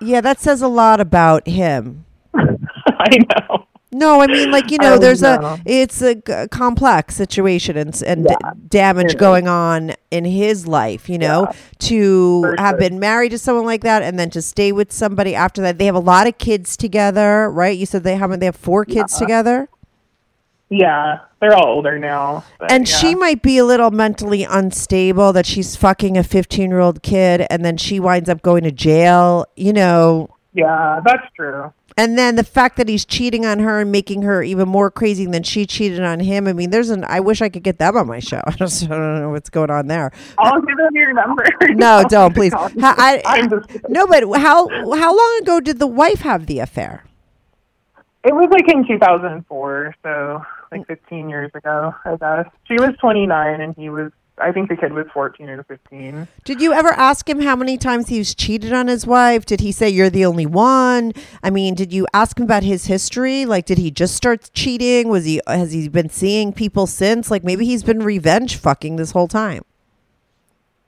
[0.00, 2.04] Yeah, that says a lot about him.
[2.34, 3.66] I know.
[3.92, 5.38] No, I mean, like you know, there's know.
[5.40, 10.66] a it's a g- complex situation and and Yeah, d- damage going on in his
[10.66, 11.08] life.
[11.08, 11.46] You know,
[11.80, 12.78] to for have sure.
[12.80, 15.78] been married to someone like that and then to stay with somebody after that.
[15.78, 17.78] They have a lot of kids together, right?
[17.78, 19.68] You said they have they have four kids together,
[20.76, 22.44] Yeah, they're all older now.
[22.58, 22.96] but and yeah.
[22.96, 27.46] she might be a little mentally unstable that she's fucking a 15 year old kid,
[27.48, 29.46] and then she winds up going to jail.
[29.56, 31.72] You know, Yeah, that's true.
[31.96, 35.26] And then the fact that he's cheating on her and making her even more crazy
[35.26, 36.48] than she cheated on him.
[36.48, 37.04] I mean, there's an.
[37.04, 38.40] I wish I could get them on my show.
[38.46, 40.10] I just I don't know what's going on there.
[40.38, 41.44] I'll give them your number.
[41.74, 42.52] No, don't please.
[42.52, 43.48] How, I,
[43.88, 47.04] no, but how how long ago did the wife have the affair?
[48.24, 52.46] It was like in 2004, so like 15 years ago, I guess.
[52.64, 56.26] She was 29 and he was, I think the kid was 14 or 15.
[56.44, 59.46] Did you ever ask him how many times he's cheated on his wife?
[59.46, 61.12] Did he say you're the only one?
[61.42, 63.46] I mean, did you ask him about his history?
[63.46, 65.08] Like, did he just start cheating?
[65.08, 67.30] Was he has he been seeing people since?
[67.30, 69.62] Like, maybe he's been revenge fucking this whole time.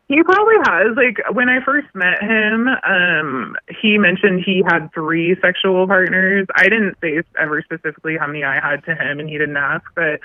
[0.09, 0.97] He probably has.
[0.97, 6.47] Like when I first met him, um, he mentioned he had three sexual partners.
[6.55, 9.85] I didn't say ever specifically how many I had to him, and he didn't ask.
[9.97, 10.21] But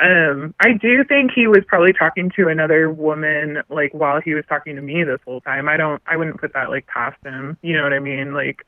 [0.00, 4.44] um, I do think he was probably talking to another woman, like while he was
[4.48, 5.68] talking to me this whole time.
[5.68, 6.00] I don't.
[6.06, 7.58] I wouldn't put that like past him.
[7.60, 8.32] You know what I mean?
[8.32, 8.64] Like.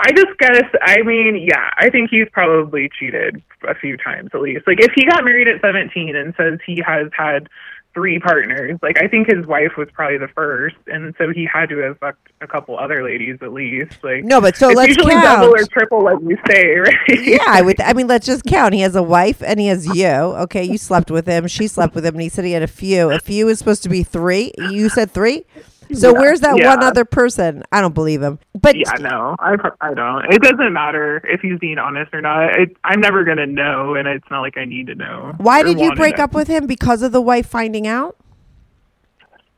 [0.00, 4.40] I just guess, I mean, yeah, I think he's probably cheated a few times at
[4.40, 4.66] least.
[4.66, 7.48] Like, if he got married at 17 and says he has had
[7.94, 11.68] three partners, like, I think his wife was probably the first, and so he had
[11.68, 14.02] to have fucked a couple other ladies at least.
[14.02, 15.42] Like, No, but so it's let's usually count.
[15.42, 16.96] double or triple, like you say, right?
[17.08, 17.80] yeah, I would.
[17.80, 18.74] I mean, let's just count.
[18.74, 20.06] He has a wife and he has you.
[20.08, 21.46] Okay, you slept with him.
[21.48, 23.10] She slept with him, and he said he had a few.
[23.10, 24.52] A few is supposed to be three.
[24.58, 25.44] You said three.
[26.00, 26.68] So Yeah, where's that yeah.
[26.68, 27.62] one other person?
[27.72, 28.38] I don't believe him.
[28.60, 30.24] But Yeah, no, I I don't.
[30.32, 32.56] It doesn't matter if he's being honest or not.
[32.58, 35.34] It, I'm never gonna know, and it's not like I need to know.
[35.38, 36.66] why did you break up with him?
[36.66, 38.16] Because of the wife finding out?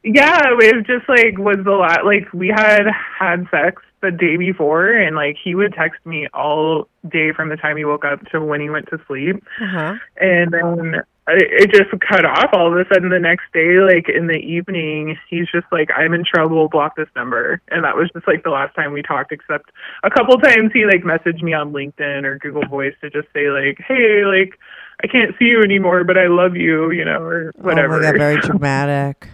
[0.03, 2.05] Yeah, it was just like was the lot.
[2.05, 2.83] Like we had
[3.18, 7.57] had sex the day before, and like he would text me all day from the
[7.57, 9.94] time he woke up to when he went to sleep, Uh-huh.
[10.20, 13.79] and then it, it just cut off all of a sudden the next day.
[13.81, 16.69] Like in the evening, he's just like, "I'm in trouble.
[16.69, 19.33] Block this number," and that was just like the last time we talked.
[19.33, 19.71] Except
[20.03, 23.49] a couple times he like messaged me on LinkedIn or Google Voice to just say
[23.51, 24.59] like, "Hey, like."
[25.03, 27.97] I can't see you anymore, but I love you, you know, or whatever.
[27.97, 29.29] Oh my god, very dramatic.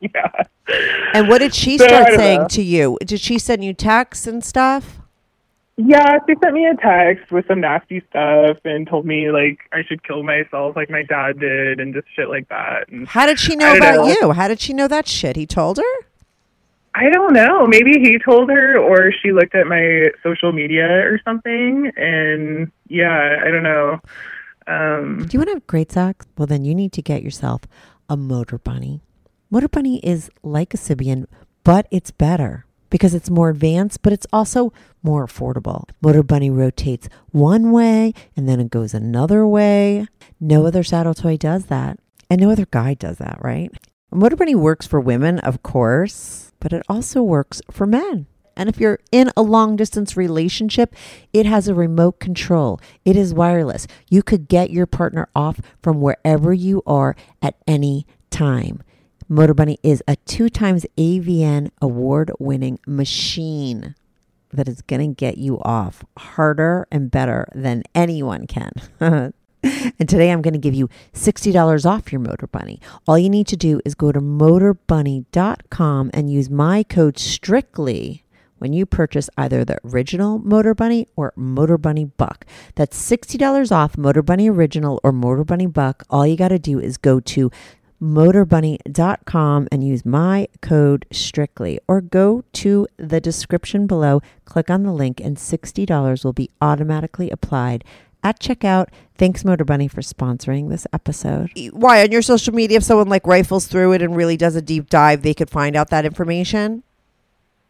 [0.00, 0.30] yeah.
[1.14, 2.48] And what did she So, start saying know.
[2.48, 2.98] to you?
[3.04, 4.98] Did she send you texts and stuff?
[5.78, 9.82] Yeah, she sent me a text with some nasty stuff and told me like I
[9.86, 12.88] should kill myself like my dad did and just shit like that.
[12.88, 14.16] And How did she know about know.
[14.20, 14.32] you?
[14.32, 15.36] How did she know that shit?
[15.36, 16.06] He told her?
[16.94, 17.66] I don't know.
[17.66, 23.36] Maybe he told her or she looked at my social media or something and yeah,
[23.44, 24.00] I don't know.
[24.66, 26.26] Um Do you want to have great sex?
[26.38, 27.62] Well, then you need to get yourself
[28.08, 29.02] a Motor Bunny.
[29.50, 31.26] Motor Bunny is like a Sybian,
[31.64, 34.72] but it's better because it's more advanced, but it's also
[35.02, 35.88] more affordable.
[36.00, 40.06] Motor Bunny rotates one way and then it goes another way.
[40.40, 41.98] No other saddle toy does that.
[42.28, 43.70] And no other guy does that, right?
[44.10, 48.26] Motor Bunny works for women, of course, but it also works for men.
[48.56, 50.94] And if you're in a long distance relationship,
[51.32, 52.80] it has a remote control.
[53.04, 53.86] It is wireless.
[54.08, 58.82] You could get your partner off from wherever you are at any time.
[59.28, 63.96] Motor Bunny is a two times AVN award winning machine
[64.52, 68.70] that is going to get you off harder and better than anyone can.
[69.00, 72.80] and today I'm going to give you $60 off your Motor Bunny.
[73.08, 78.22] All you need to do is go to motorbunny.com and use my code STRICTLY
[78.58, 82.46] when you purchase either the original Motor Bunny or Motor Bunny Buck.
[82.74, 86.04] That's $60 off Motor Bunny Original or Motor Bunny Buck.
[86.10, 87.50] All you got to do is go to
[88.00, 94.92] motorbunny.com and use my code strictly or go to the description below click on the
[94.92, 97.84] link and $60 will be automatically applied
[98.22, 98.88] at checkout.
[99.16, 101.50] Thanks motor bunny for sponsoring this episode.
[101.72, 102.02] Why?
[102.02, 104.90] On your social media if someone like rifles through it and really does a deep
[104.90, 106.82] dive they could find out that information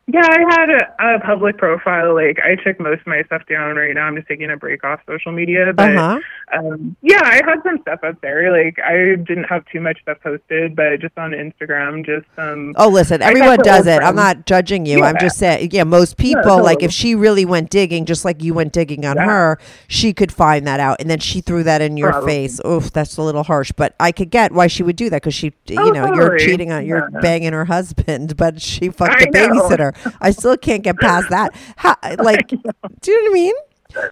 [0.08, 2.14] yeah, I had a, a public profile.
[2.14, 4.04] Like I took most of my stuff down right now.
[4.06, 5.72] I'm just taking a break off social media.
[5.74, 6.20] But uh-huh
[6.52, 8.52] um yeah, I had some stuff up there.
[8.52, 12.88] Like I didn't have too much stuff posted, but just on Instagram, just um Oh,
[12.88, 14.00] listen, everyone does it.
[14.02, 15.02] I'm not judging you.
[15.02, 18.54] I'm just saying, yeah, most people, like if she really went digging, just like you
[18.54, 19.24] went digging on Yeah.
[19.26, 21.00] her, she could find that out.
[21.00, 22.32] And then she threw that in your Probably.
[22.32, 22.60] face.
[22.64, 23.72] Oof, that's a little harsh.
[23.72, 26.38] But I could get why she would do that because she, you Oh, know, you're
[26.38, 27.20] cheating on, you're Yeah.
[27.20, 29.92] banging her husband, but she fucked I the know.
[30.20, 31.54] I still can't get past that.
[31.76, 33.54] How, like, do you know what I mean?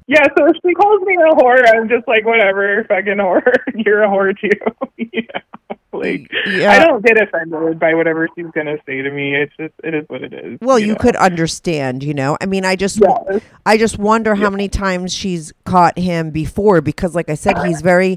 [0.06, 3.42] Yeah, so if she calls me a whore, I'm just like, whatever, fucking whore.
[3.74, 4.48] You're a whore too.
[4.96, 5.76] you know?
[5.92, 6.72] Like, Yeah.
[6.72, 9.34] I don't get offended by whatever she's gonna say to me.
[9.36, 10.58] It's just, it is what it is.
[10.60, 10.96] Well, you know?
[10.96, 12.36] could understand, you know.
[12.40, 13.38] I mean, I just, Yeah.
[13.66, 17.80] I just wonder how many times she's caught him before because, like I said, he's
[17.80, 18.16] very.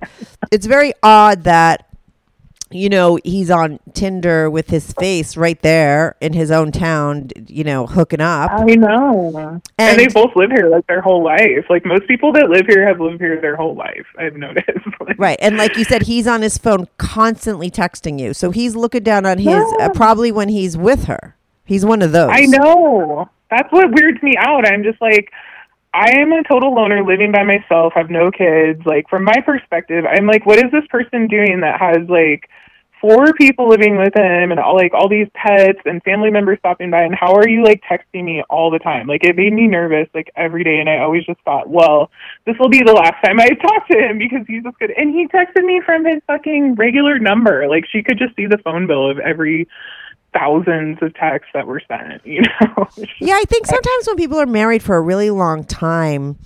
[0.51, 1.86] It's very odd that,
[2.71, 7.63] you know, he's on Tinder with his face right there in his own town, you
[7.63, 8.51] know, hooking up.
[8.51, 9.61] I know.
[9.77, 11.65] And, they both live here like their whole life.
[11.69, 14.05] Like most people that live here have lived here their whole life.
[14.17, 14.67] I've noticed.
[14.99, 15.37] Like, Right.
[15.41, 18.33] And like you said, he's on his phone constantly texting you.
[18.33, 21.35] So he's looking down on his, uh, probably when he's with her.
[21.65, 22.29] He's one of those.
[22.31, 23.29] I know.
[23.49, 24.65] That's what weirds me out.
[24.67, 25.31] I'm just like,
[25.97, 28.79] I am a total loner living by myself, have no kids.
[28.85, 32.47] Like, from my perspective, I'm like, what is this person doing that has like
[33.01, 36.91] four people living with him and all like all these pets and family members stopping
[36.91, 37.01] by?
[37.01, 39.07] And how are you like texting me all the time?
[39.07, 40.77] Like, it made me nervous like every day.
[40.79, 42.11] And I always just thought, well,
[42.45, 44.91] this will be the last time I talk to him because he's just good.
[44.91, 47.67] And he texted me from his fucking regular number.
[47.67, 49.67] Like, she could just see the phone bill of every
[50.37, 52.87] thousands of texts that were sent, you know?
[53.19, 56.37] Yeah, I think sometimes when people are married for a really long time,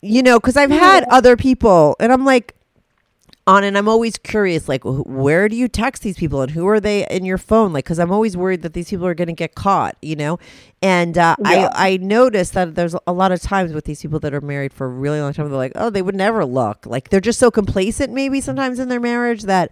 [0.00, 2.54] you know, because I've had other people, and I'm like,
[3.46, 6.78] on, and I'm always curious, like, where do you text these people, and who are
[6.78, 7.72] they in your phone?
[7.72, 10.38] Like, because I'm always worried that these people are going to get caught, you know.
[10.80, 11.68] And uh, Yeah.
[11.74, 14.72] I I noticed that there's a lot of times with these people that are married
[14.72, 17.38] for a really long time, they're like, oh, they would never look, like they're just
[17.40, 19.70] so complacent, maybe sometimes in their marriage that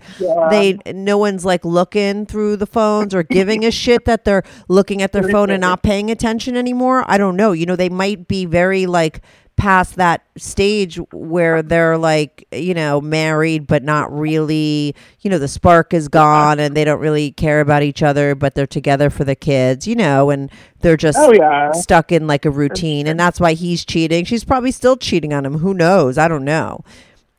[0.51, 5.01] they no one's like looking through the phones or giving a shit that they're looking
[5.03, 7.05] at their phone and not paying attention anymore.
[7.07, 7.53] I don't know.
[7.53, 9.21] You know, they might be very like
[9.61, 15.47] past that stage where they're like, you know, married but not really, you know, the
[15.49, 19.23] spark is gone and they don't really care about each other, but they're together for
[19.25, 20.51] the kids, you know, and
[20.81, 21.73] they're just Oh, yeah.
[21.73, 24.25] stuck in like a routine and that's why he's cheating.
[24.25, 25.59] She's probably still cheating on him.
[25.59, 26.17] Who knows?
[26.17, 26.83] I don't know.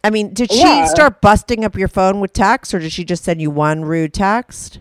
[0.04, 0.86] I mean, did she Yeah.
[0.86, 4.14] start busting up your phone with texts or did she just send you one rude
[4.14, 4.78] text?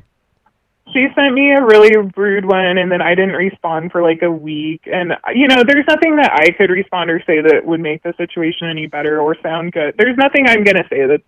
[0.93, 4.30] She sent me a really rude one, and then I didn't respond for like a
[4.30, 4.82] week.
[4.86, 8.12] And you know, there's nothing that I could respond or say that would make the
[8.16, 9.95] situation any better or sound good.
[9.99, 11.20] There's nothing I'm gonna say that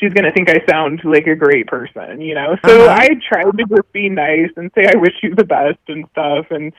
[0.00, 2.20] she's gonna think I sound like a great person.
[2.20, 2.94] You know, so Uh-huh.
[2.98, 6.46] I tried to just be nice and say I wish you the best and stuff.
[6.50, 6.72] And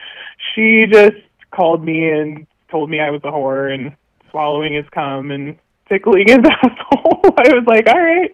[0.53, 1.17] she just
[1.51, 3.95] called me and told me I was a whore and
[4.32, 5.57] swallowing his cum and
[5.88, 7.21] tickling his asshole.
[7.38, 8.32] I was like, all right.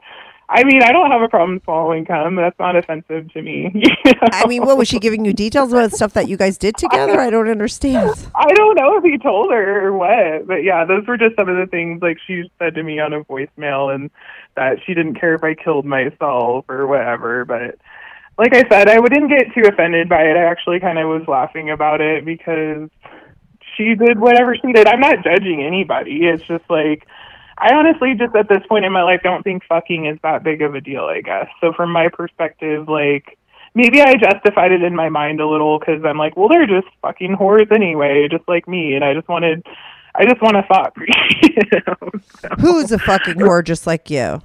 [0.54, 2.36] I mean, I don't have a problem swallowing cum.
[2.36, 3.72] That's not offensive to me.
[3.74, 4.28] you know?
[4.34, 7.22] I mean, what was she giving you details about stuff that you guys did together?
[7.22, 8.28] I don't understand.
[8.36, 11.47] I don't know if he told her or what, but yeah, those were just some
[11.47, 14.12] of the things like she said to me on a voicemail, and
[14.58, 17.45] that she didn't care if I killed myself or whatever.
[17.45, 17.78] But
[18.38, 20.36] like I said, I wouldn't get too offended by it.
[20.36, 22.89] I actually kind of was laughing about it because
[23.78, 24.86] she did whatever she did.
[24.86, 26.26] I'm not judging anybody.
[26.26, 27.08] It's just like
[27.62, 30.64] I honestly just at this point in my life don't think fucking is that big
[30.64, 31.47] of a deal, I guess.
[31.62, 33.38] So from my perspective, like
[33.76, 36.88] maybe I justified it in my mind a little because I'm like, well, they're just
[37.01, 39.66] fucking whores anyway, just like me, and I just wanted,
[40.16, 40.97] I just want to fuck.
[41.43, 42.12] you know?
[42.39, 44.41] So, Who's a fucking whore just like you?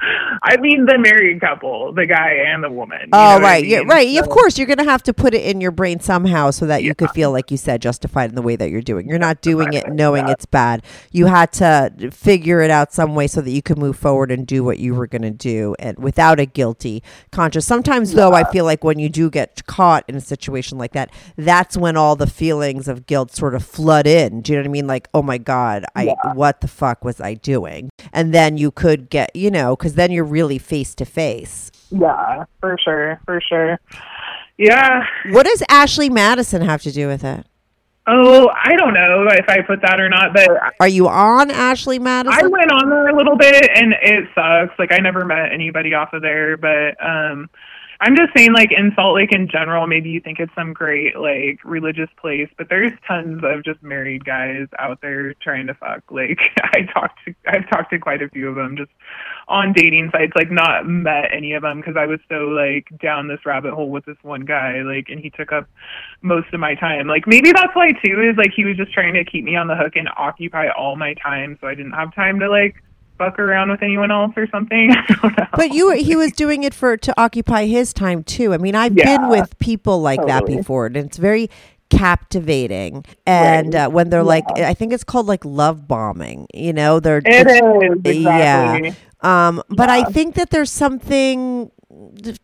[0.42, 3.08] I mean, the married couple, the guy and the woman.
[3.12, 3.66] Oh, what I right.
[3.66, 3.88] Yeah, mean?
[3.88, 4.18] right.
[4.18, 6.82] Of course, you're going to have to put it in your brain somehow so that
[6.82, 9.08] you could feel, like you said, justified in the way that you're doing.
[9.08, 10.84] You're not doing it knowing it's bad.
[11.12, 14.46] You had to figure it out some way so that you could move forward and
[14.46, 17.66] do what you were going to do and without a guilty conscience.
[17.66, 21.10] Sometimes, though, I feel like when you do get caught in a situation like that,
[21.36, 24.40] that's when all the feelings of guilt sort of flood in.
[24.42, 24.86] Do you know what I mean?
[24.86, 27.90] Like, oh my God, I what the fuck was I doing?
[28.12, 31.70] And then you could get, you know, because then you're really face to face.
[31.90, 33.78] Yeah, for sure, for sure.
[34.56, 35.04] Yeah.
[35.28, 37.46] What does Ashley Madison have to do with it?
[38.06, 40.48] Oh, I don't know if I put that or not, but
[40.80, 42.46] Are you on Ashley Madison?
[42.46, 44.78] I went on there a little bit and it sucks.
[44.78, 47.50] Like I never met anybody off of there, but um
[48.00, 51.16] I'm just saying like in Salt Lake in general, maybe you think it's some great
[51.16, 56.02] like religious place, but there's tons of just married guys out there trying to fuck.
[56.10, 58.90] Like I talked to I've talked to quite a few of them just
[59.48, 63.28] on dating sites, like not met any of them because I was so like down
[63.28, 65.68] this rabbit hole with this one guy, like, and he took up
[66.22, 67.06] most of my time.
[67.06, 69.68] Like maybe that's why too is like he was just trying to keep me on
[69.68, 72.82] the hook and occupy all my time, so I didn't have time to like
[73.18, 74.90] fuck around with anyone else or something.
[74.96, 75.46] I don't know.
[75.54, 78.52] but you he was doing it for to occupy his time too.
[78.52, 81.50] I mean, I've been with people like that before, and it's very
[81.90, 83.04] captivating.
[83.26, 86.46] And uh, when they're like, I think it's called like love bombing.
[86.52, 88.88] You know, they're It is exactly.
[88.88, 88.94] Yeah.
[89.20, 91.70] Um, but I think that there's something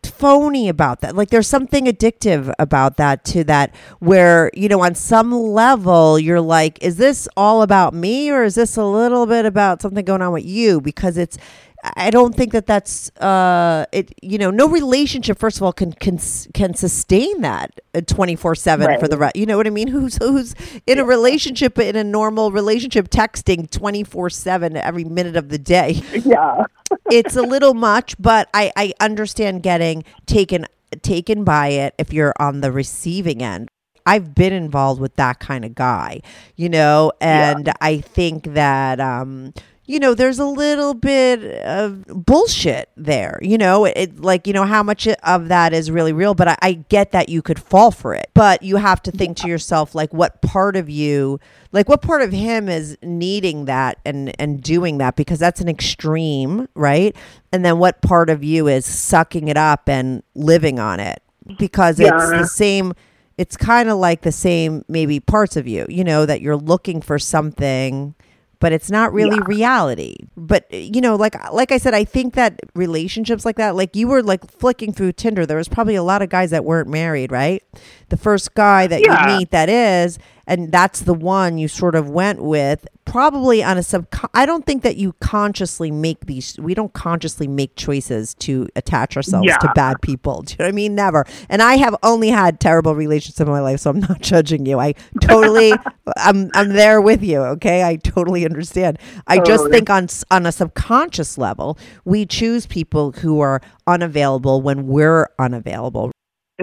[0.03, 1.15] phony about that.
[1.15, 6.41] Like there's something addictive about that to that where, you know, on some level you're
[6.41, 10.21] like, is this all about me or is this a little bit about something going
[10.21, 10.79] on with you?
[10.81, 11.37] Because it's
[11.83, 15.93] I don't think that that's uh it you know no relationship first of all can
[15.93, 16.19] can
[16.53, 19.87] can sustain that 24/7 for the rest you know what I mean?
[19.91, 20.55] Who's who's
[20.85, 26.01] in a relationship in a normal relationship texting 24/7 every minute of the day.
[26.23, 26.65] Yeah.
[27.11, 30.65] it's a little much but I I understand getting taken
[31.01, 33.69] taken by it if you're on the receiving end.
[34.05, 36.21] I've been involved with that kind of guy,
[36.55, 39.53] you know, and I think that um
[39.91, 44.63] you know, there's a little bit of bullshit there, you know, it like, you know,
[44.63, 47.91] how much of that is really real, but I, I get that you could fall
[47.91, 51.41] for it, but you have to think to yourself, like, what part of you,
[51.73, 55.17] like, what part of him is needing that and, and doing that?
[55.17, 57.13] Because that's an extreme, right?
[57.51, 61.21] And then what part of you is sucking it up and living on it?
[61.57, 62.93] Because it's the same
[63.37, 67.01] it's kind of like the same maybe parts of you you know that you're looking
[67.01, 68.13] for something
[68.61, 70.15] but it's not really reality.
[70.37, 74.07] But you know like like i said i think that relationships like that like you
[74.07, 75.45] were like flicking through tinder.
[75.45, 77.61] There was probably a lot of guys that weren't married right?
[78.07, 79.29] The first guy that Yeah.
[79.31, 83.77] you meet that is and that's the one you sort of went with probably on
[83.77, 88.33] a sub i don't think that you consciously make these we don't consciously make choices
[88.35, 90.41] to attach ourselves to bad people.
[90.43, 90.95] Do you know what i mean?
[90.95, 91.25] Never.
[91.49, 94.79] And i have only had terrible relationships in my life so i'm not judging you.
[94.79, 95.73] I totally
[96.17, 97.83] i'm i'm there with you okay?
[97.83, 98.97] I totally understand.
[99.27, 104.87] I just think on on a subconscious level we choose people who are unavailable when
[104.87, 106.13] we're unavailable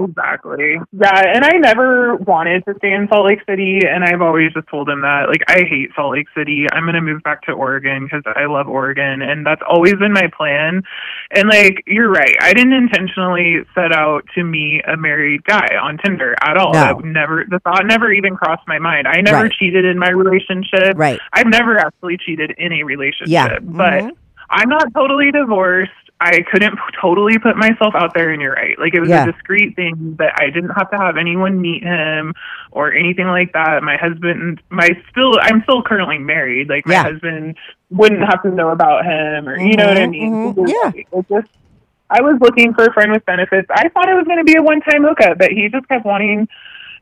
[0.05, 0.81] Exactly.
[0.93, 4.69] Yeah, and I never wanted to stay in Salt Lake City, and I've always just
[4.69, 6.67] told him that, like, I hate Salt Lake City.
[6.73, 10.13] I'm going to move back to Oregon because I love Oregon, and that's always been
[10.13, 10.83] my plan.
[11.33, 12.35] And, like, you're right.
[12.41, 16.73] I didn't intentionally set out to meet a married guy on Tinder at all.
[16.73, 16.79] No.
[16.81, 19.07] That never, the thought never even crossed my mind.
[19.09, 19.53] I never Right.
[19.53, 20.95] cheated in my relationship.
[20.97, 21.21] Right.
[21.33, 23.29] I've never actually cheated in a relationship.
[23.29, 23.59] Yeah.
[23.63, 24.11] But Mhm.
[24.51, 25.93] I'm not totally divorced.
[26.21, 28.77] I couldn't p- totally put myself out there, and you're right.
[28.79, 29.23] Like it was Yeah.
[29.23, 32.35] a discreet thing that I didn't have to have anyone meet him
[32.73, 33.83] or anything like that.
[33.85, 36.69] My husband, my still, I'm still currently married.
[36.69, 37.03] Like my Yeah.
[37.05, 37.57] husband
[37.91, 40.33] wouldn't have to know about him, or you know what I Mhm, mean?
[40.33, 41.03] mhm, Because, yeah.
[41.13, 41.47] It just,
[42.11, 43.69] I was looking for a friend with benefits.
[43.71, 46.49] I thought it was going to be a one-time hookup, but he just kept wanting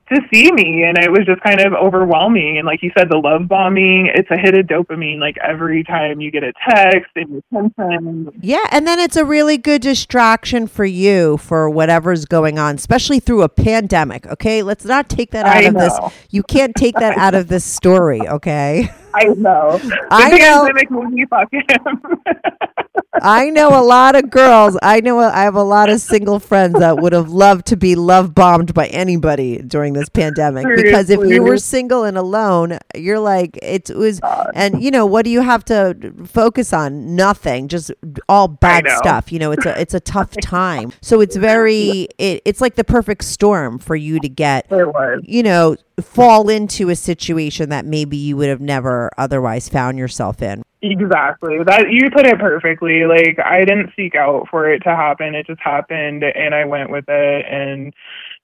[0.08, 3.16] to see me and it was just kind of overwhelming and like you said the
[3.16, 7.42] love bombing it's a hit of dopamine like every time you get a text and
[7.52, 7.96] attention
[8.42, 13.20] Yeah, and then it's a really good distraction for you for whatever's going on, especially
[13.20, 14.26] through a pandemic.
[14.26, 15.98] Okay, let's not take that out I of this.
[16.30, 18.20] You can't take that out of this story.
[18.20, 20.66] Okay, i know I know.
[20.66, 22.22] pandemic made fuck him
[23.22, 24.76] I know a lot of girls.
[24.82, 27.94] I know I have a lot of single friends that would have loved to be
[27.94, 30.66] love bombed by anybody during this pandemic.
[30.76, 34.20] Because if you were single and alone, you're like it was,
[34.54, 37.16] and you know what do you have to focus on?
[37.16, 37.90] Nothing, just
[38.28, 39.32] all bad stuff.
[39.32, 40.92] You know, it's a it's a tough time.
[41.00, 45.20] So it's very it, it's like the perfect storm for you to get it was
[45.24, 50.42] you know, fall into a situation that maybe you would have never otherwise found yourself
[50.42, 50.62] in.
[50.82, 51.58] exactly.
[51.64, 53.04] That you put it perfectly.
[53.04, 55.34] Like i didn't seek out for it to happen.
[55.34, 57.94] It just happened and i went with it and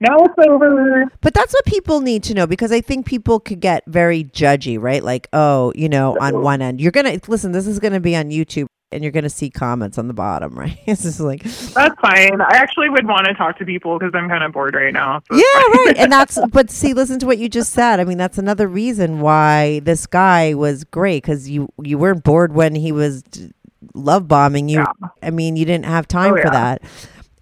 [0.01, 1.05] now it's over.
[1.21, 4.81] But that's what people need to know because I think people could get very judgy,
[4.81, 5.03] right?
[5.03, 8.01] Like, oh, you know, on one end, you're going to listen, this is going to
[8.01, 10.79] be on YouTube and you're going to see comments on the bottom, right?
[10.87, 14.29] It's just like, that's fine i actually would want to talk to people because i'm
[14.29, 15.95] kind of bored right now so yeah, right.
[15.97, 18.01] And that's, but see, listen to what you just said.
[18.01, 22.53] I mean, that's another reason why this guy was great because you, you weren't bored
[22.53, 23.23] when he was
[23.95, 24.79] love bombing you.
[24.81, 25.09] Yeah.
[25.23, 26.51] I mean, you didn't have time Oh, for yeah.
[26.51, 26.83] that.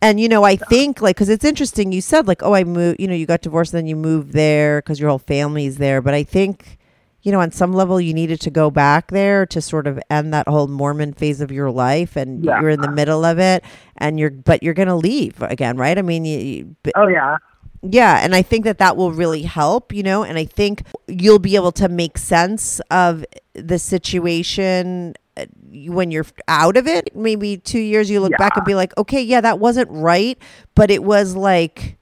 [0.03, 1.93] And you know, I think like because it's interesting.
[1.93, 3.01] You said like, oh, I moved.
[3.01, 6.01] You know, you got divorced, and then you moved there because your whole family's there.
[6.01, 6.79] But I think,
[7.23, 10.33] you know, on some level, you needed to go back there to sort of end
[10.33, 12.61] that whole Mormon phase of your life, and Yeah.
[12.61, 13.63] you're in the middle of it,
[13.97, 15.99] and you're but you're gonna leave again, right?
[15.99, 17.37] I mean, you, you, oh yeah
[17.83, 21.39] yeah, and I think that that will really help, you know, and I think you'll
[21.39, 27.17] be able to make sense of the situation uh, when you're out of it.
[27.17, 30.37] Maybe 2 years you look back and be like, "Okay, yeah, that wasn't right,
[30.75, 31.97] but it was like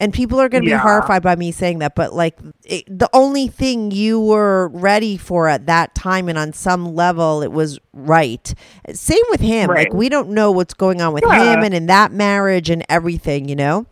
[0.00, 3.08] and people are going to be horrified by me saying that, but like it, the
[3.12, 7.78] only thing you were ready for at that time, and on some level, it was
[7.92, 8.52] right.
[8.92, 9.68] Same with him.
[9.68, 11.52] Like we don't know what's going on with Yeah.
[11.54, 13.86] him and in that marriage and everything, you know?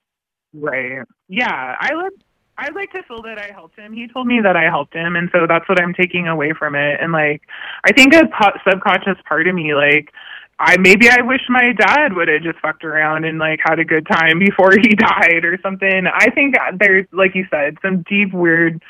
[0.55, 1.03] Right.
[1.29, 2.13] Yeah, I would.
[2.61, 3.93] I'd like to feel that I helped him.
[3.93, 6.75] He told me that I helped him, and so that's what I'm taking away from
[6.75, 6.99] it.
[7.01, 7.43] And like,
[7.85, 10.13] I think a po- subconscious part of me, like,
[10.61, 13.85] I maybe I wish my dad would have just fucked around and like had a
[13.85, 16.07] good time before he died or something.
[16.13, 18.83] I think there's like you said some deep weird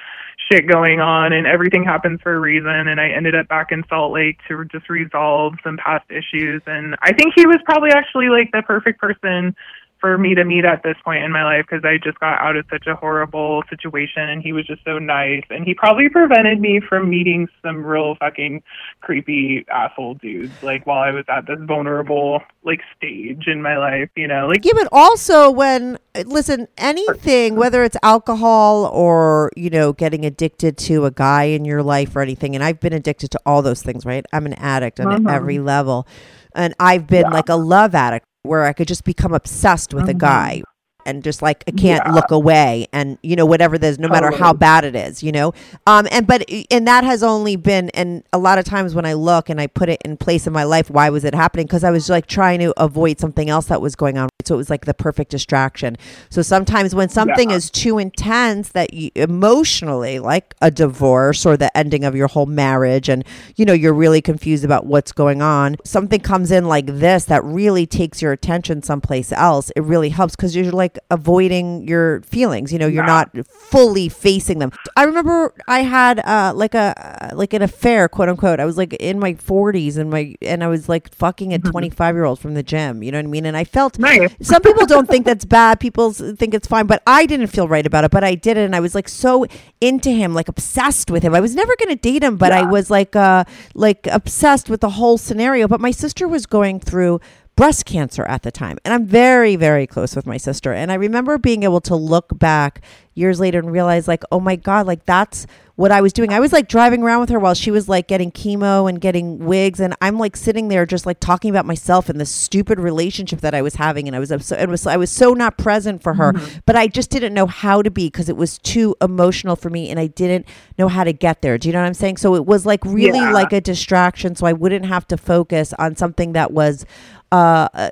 [0.50, 3.84] shit going on and everything happens for a reason and I ended up back in
[3.88, 8.28] Salt Lake to just resolve some past issues and I think he was probably actually
[8.28, 9.54] like the perfect person
[10.00, 12.56] for me to meet at this point in my life because I just got out
[12.56, 16.60] of such a horrible situation and he was just so nice and he probably prevented
[16.60, 18.62] me from meeting some real fucking
[19.00, 24.10] creepy asshole dudes like while I was at this vulnerable like stage in my life,
[24.16, 24.46] you know.
[24.48, 30.76] Like Yeah, but also when listen, anything whether it's alcohol or, you know, getting addicted
[30.78, 33.82] to a guy in your life or anything and I've been addicted to all those
[33.82, 34.24] things, right?
[34.32, 35.28] I'm an addict on Mhm.
[35.28, 36.06] every level.
[36.54, 37.30] And I've been Yeah.
[37.30, 40.18] like a love addict where I could just become obsessed with a Mhm.
[40.18, 40.62] guy
[41.08, 42.12] and just like I can't Yeah.
[42.12, 45.52] look away and you know whatever there's no matter how bad it is you know
[45.86, 49.14] um and but and that has only been and a lot of times when I
[49.14, 51.82] look and I put it in place in my life why was it happening because
[51.84, 54.70] I was like trying to avoid something else that was going on so it was
[54.70, 55.96] like the perfect distraction
[56.30, 57.56] so sometimes when something Yeah.
[57.56, 62.46] is too intense that you emotionally like a divorce or the ending of your whole
[62.46, 63.24] marriage and
[63.56, 67.42] you know you're really confused about what's going on something comes in like this that
[67.44, 72.72] really takes your attention someplace else it really helps because you're like avoiding your feelings
[72.72, 73.24] you know you're Yeah.
[73.24, 74.70] not fully facing them.
[74.96, 78.60] I remember i had uh like a like an affair quote unquote.
[78.60, 82.14] I was like in my 40s and my and i was like fucking a 25
[82.14, 83.46] year old from the gym you know what i mean?
[83.46, 84.34] And i felt Nice.
[84.42, 85.80] some people don't think that's bad.
[85.80, 88.64] People think it's fine but i didn't feel right about it but i did it
[88.64, 89.46] and i was like so
[89.80, 91.34] into him like obsessed with him.
[91.34, 93.44] I was never going to date him but i was like uh
[93.74, 95.68] like obsessed with the whole scenario.
[95.68, 97.20] But my sister was going through
[97.58, 98.78] breast cancer at the time.
[98.84, 100.72] And i'm very very close with my sister.
[100.72, 102.82] And i remember being able to look back
[103.14, 105.44] years later and realize like oh my god like that's
[105.74, 106.32] what i was doing.
[106.32, 109.38] I was like driving around with her while she was like getting chemo and getting
[109.40, 109.80] wigs.
[109.80, 113.54] And i'm like sitting there just like talking about myself and this stupid relationship that
[113.54, 114.06] i was having.
[114.06, 116.32] And i was so it was i was so not present for her.
[116.34, 116.58] Mm-hmm.
[116.64, 119.90] But i just didn't know how to be because it was too emotional for me
[119.90, 120.46] and i didn't
[120.78, 121.58] know how to get there.
[121.58, 122.18] Do you know what i'm saying?
[122.18, 123.32] So it was like really Yeah.
[123.32, 124.36] like a distraction.
[124.36, 126.86] So i wouldn't have to focus on something that was
[127.32, 127.90] uh,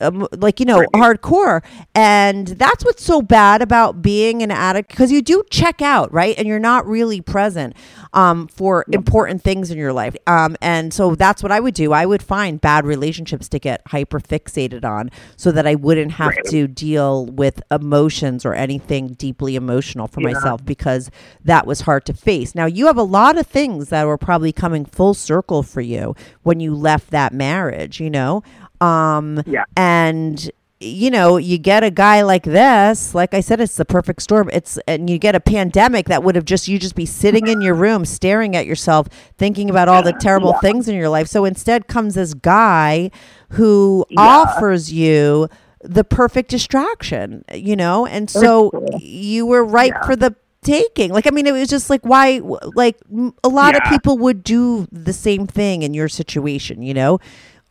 [0.00, 1.62] um, like you know hardcore.
[1.94, 6.34] And that's what's so bad about being an addict because you do check out right?
[6.36, 7.76] And you're not really present
[8.12, 10.16] um, for important things in your life.
[10.26, 11.92] Um, and so that's what i would do.
[11.92, 16.30] I would find bad relationships to get hyper fixated on so that i wouldn't have
[16.30, 16.44] Right.
[16.46, 20.32] to deal with emotions or anything deeply emotional for Yeah.
[20.32, 21.10] myself because
[21.44, 22.54] that was hard to face.
[22.54, 26.16] Now you have a lot of things that were probably coming full circle for you
[26.42, 28.42] when you left that marriage you know
[28.82, 29.64] um Yeah.
[29.76, 34.20] and you know you get a guy like this like i said it's the perfect
[34.20, 34.50] storm.
[34.52, 37.60] It's and you get a pandemic that would have just you just be sitting in
[37.60, 39.06] your room staring at yourself
[39.38, 41.28] thinking about all the terrible things in your life.
[41.28, 43.12] So instead comes this guy
[43.50, 45.48] who offers you
[45.84, 48.04] the perfect distraction you know?
[48.06, 49.46] And so you.
[49.46, 50.04] were right Yeah.
[50.06, 51.10] for the taking.
[51.12, 52.40] Like i mean it was just like why
[52.74, 52.96] like
[53.44, 57.18] a lot of people would do the same thing in your situation you know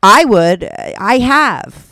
[0.04, 1.90] i would i have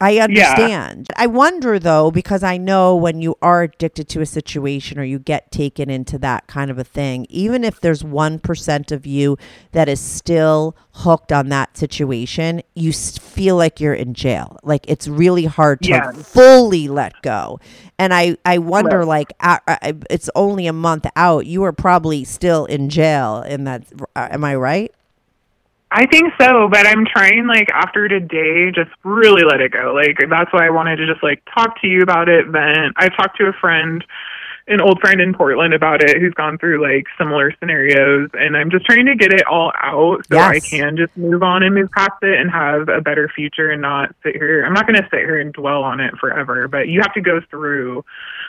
[0.00, 1.08] I understand.
[1.16, 5.18] I wonder though, because I know when you are addicted to a situation or you
[5.18, 9.36] get taken into that kind of a thing, even if there's 1% of you
[9.72, 14.56] that is still hooked on that situation, you feel like you're in jail.
[14.62, 16.12] Like it's really hard to Yeah.
[16.12, 17.58] fully let go.
[17.98, 19.08] And I, I wonder, Right.
[19.08, 21.44] like, uh, uh, it's only a month out.
[21.46, 23.82] You are probably still in jail in that.
[24.14, 24.94] Uh, am I right?
[25.90, 29.94] I think so, but I'm trying like after today, just really let it go.
[29.94, 32.52] Like that's why I wanted to just like talk to you about it.
[32.52, 34.04] Then I talked to a friend,
[34.66, 38.70] an old friend in Portland about it who's gone through like similar scenarios, and I'm
[38.70, 41.90] just trying to get it all out so I can just move on and move
[41.92, 44.66] past it and have a better future and not sit here.
[44.66, 47.22] I'm not going to sit here and dwell on it forever, but you have to
[47.22, 48.04] go through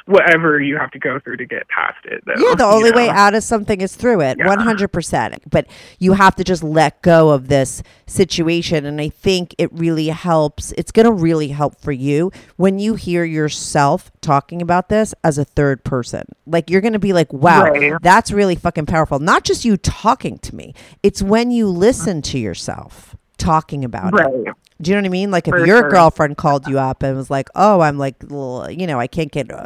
[0.09, 2.23] whatever you have to go through to get past it.
[2.25, 5.49] Though, Yeah, the only way out of something is through it, one hundred percent.
[5.49, 5.67] But
[5.99, 10.71] you have to just let go of this situation, and I think it really helps.
[10.73, 15.37] It's going to really help for you when you hear yourself talking about this as
[15.37, 16.23] a third person.
[16.45, 17.93] Like you're going to be like, "Wow, Right.
[18.01, 22.39] that's really fucking powerful." Not just you talking to me; it's when you listen to
[22.39, 24.53] yourself talking about it.
[24.81, 25.31] Do you know what I mean?
[25.31, 25.89] Like if For your sure.
[25.89, 29.51] girlfriend called you up and was like, "Oh, I'm like, you know, I can't get
[29.51, 29.65] uh,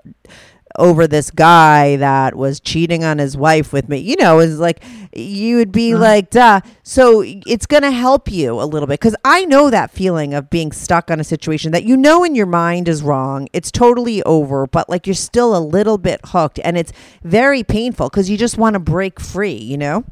[0.76, 4.84] over this guy that was cheating on his wife with me," you know, is like
[5.16, 9.46] you would be like, "Duh." So it's gonna help you a little bit because I
[9.46, 12.88] know that feeling of being stuck on a situation that you know in your mind
[12.88, 13.48] is wrong.
[13.54, 16.92] It's totally over, but like you're still a little bit hooked, and it's
[17.24, 19.54] very painful because you just want to break free.
[19.54, 20.06] You know.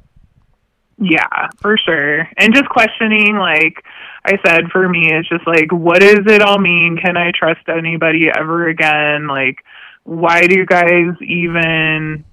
[1.03, 2.29] Yeah, for sure.
[2.37, 3.83] And just questioning, like
[4.23, 6.97] I said, for me, it's just like, what does it all mean?
[7.03, 9.27] Can I trust anybody ever again?
[9.27, 9.57] Like,
[10.03, 12.23] why do you guys even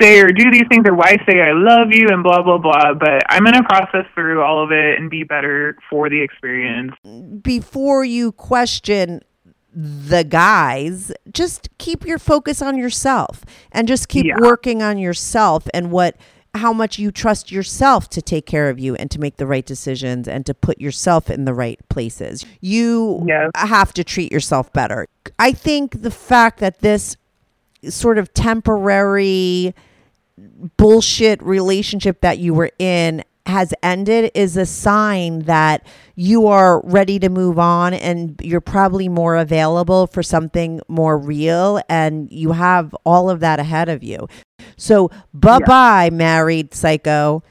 [0.00, 2.94] say or do these things or why say I love you and blah blah blah.
[2.94, 6.92] But I'm gonna process through all of it and be better for the experience.
[7.42, 9.20] Before you question
[9.74, 14.36] the guys, just keep your focus on yourself and just keep Yeah.
[14.40, 16.16] working on yourself and what
[16.54, 19.64] how much you trust yourself to take care of you and to make the right
[19.64, 22.44] decisions and to put yourself in the right places.
[22.60, 23.50] You Yes.
[23.54, 25.06] have to treat yourself better.
[25.38, 27.16] I think the fact that this
[27.88, 29.74] sort of temporary
[30.76, 35.84] bullshit relationship that you were in has ended is a sign that
[36.14, 41.80] you are ready to move on and you're probably more available for something more real
[41.88, 44.28] and you have all of that ahead of you.
[44.76, 47.42] So bye bye, married psycho,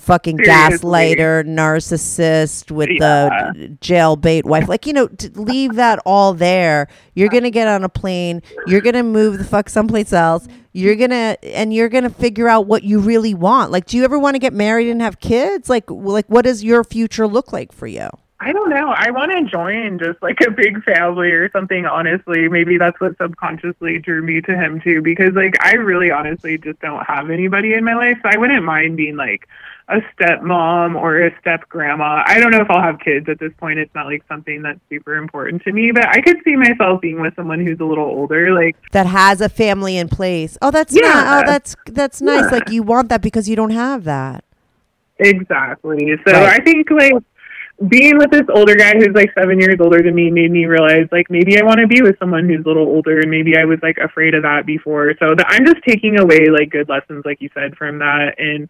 [0.00, 0.78] fucking Seriously.
[0.90, 3.52] gaslighter, narcissist with Yeah.
[3.54, 4.68] the jailbait wife.
[4.68, 6.88] Like, you know, leave that all there.
[7.14, 8.42] You're going to get on a plane.
[8.66, 10.46] You're going to move the fuck someplace else.
[10.72, 13.72] You're going to, and you're going to figure out what you really want.
[13.72, 15.68] Like, do you ever want to get married and have kids?
[15.68, 18.08] Like, like, what does your future look like for you?
[18.42, 18.94] I don't know.
[18.96, 22.48] I want to join just like a big family or something, honestly.
[22.48, 26.80] Maybe that's what subconsciously drew me to him too, because like I really honestly just
[26.80, 28.16] don't have anybody in my life.
[28.22, 29.46] So I wouldn't mind being like
[29.90, 32.22] a stepmom or a step grandma.
[32.26, 33.78] I don't know if I'll have kids at this point.
[33.78, 37.20] It's not like something that's super important to me, but I could see myself being
[37.20, 38.52] with someone who's a little older.
[38.54, 40.56] Like, That has a family in place.
[40.62, 41.02] Oh, that's Yeah.
[41.08, 42.44] not, oh, that's, that's nice.
[42.44, 42.50] Yeah.
[42.58, 44.44] Like, you want that because you don't have that.
[45.18, 46.12] Exactly.
[46.26, 46.60] So Right.
[46.60, 47.12] I think like
[47.88, 51.08] being with this older guy who's like seven years older than me made me realize
[51.10, 53.64] like maybe I want to be with someone who's a little older and maybe I
[53.64, 55.14] was like afraid of that before.
[55.18, 58.68] So that I'm just taking away like good lessons like you said from that and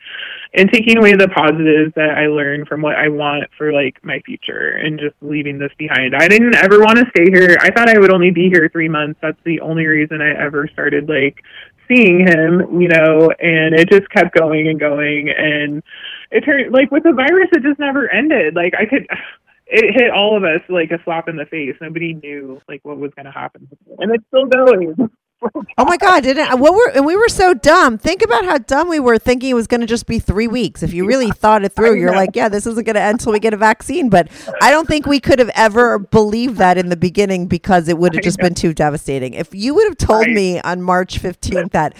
[0.54, 4.20] and taking away the positives that I learned from what I want for like my
[4.24, 6.14] future and just leaving this behind.
[6.14, 7.56] I didn't ever want to stay here.
[7.61, 9.18] I thought I would only be here 3 months.
[9.20, 11.42] That's the only reason I ever started like
[11.90, 15.82] seeing him, you know, and it just kept going and going and
[16.30, 18.54] it turned like with the virus it just never ended.
[18.54, 19.06] Like I could
[19.66, 21.76] it hit all of us like a slap in the face.
[21.80, 23.68] Nobody knew like what was gonna happen.
[23.98, 24.94] And it's still going.
[25.78, 26.22] Oh my God!
[26.22, 27.97] Didn't what were and we were so dumb.
[27.97, 30.82] Think about how dumb we were thinking it was going to just be three weeks.
[30.82, 33.32] If you really thought it through, you're like, yeah, this isn't going to end until
[33.32, 34.11] we get a vaccine.
[34.11, 34.28] But
[34.61, 38.14] I don't think we could have ever believed that in the beginning because it would
[38.14, 39.32] have just been too devastating.
[39.32, 40.34] If you would have told Right.
[40.34, 41.95] me on March 15th that,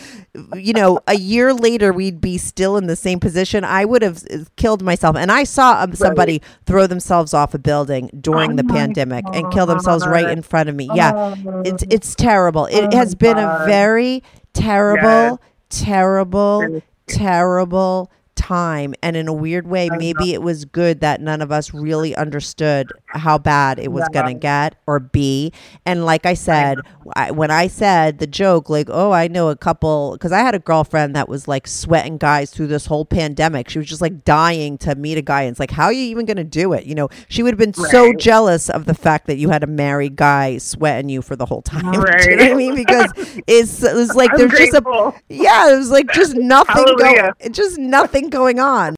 [0.55, 4.22] you know, a year later we'd be still in the same position, I would have
[4.30, 5.16] uh, killed myself.
[5.16, 9.51] And I saw um, somebody throw themselves off a building during Oh the pandemic and
[9.51, 10.91] kill themselves right in front of me.
[10.93, 11.62] Yeah, Oh.
[11.64, 12.66] it's it's terrible.
[12.66, 14.22] It has my been a very
[14.52, 18.94] terrible, terrible, terrible time.
[19.02, 22.90] And in a weird way, maybe it was good that none of us really understood
[23.12, 24.22] how bad it was Yeah.
[24.22, 25.52] going to get or be.
[25.84, 26.78] And like I said,
[27.14, 30.54] I, when I said the joke, like, oh, I know a couple, because I had
[30.54, 33.68] a girlfriend that was like sweating guys through this whole pandemic.
[33.68, 35.42] She was just like dying to meet a guy.
[35.42, 36.84] And it's like, how are you even going to do it?
[36.86, 39.66] You know, she would have been so jealous of the fact that you had a
[39.66, 41.90] married guy sweating you for the whole time.
[41.92, 42.74] Do you know what I mean?
[42.74, 43.12] Because
[43.46, 47.78] it's it was like there's just a yeah, it was like just nothing going, just
[47.78, 48.94] nothing going on.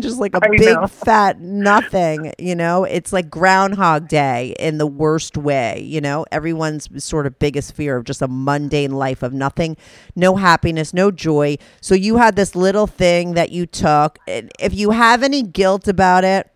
[0.00, 0.86] Just like a I big know.
[0.86, 2.84] fat nothing, you know.
[2.84, 6.24] It's like Groundhog Day in the worst way, you know.
[6.32, 9.76] Everyone's sort of biggest fear of just a mundane life of nothing,
[10.16, 11.56] no happiness, no joy.
[11.80, 14.18] So you had this little thing that you took.
[14.26, 16.50] If you have any guilt about it,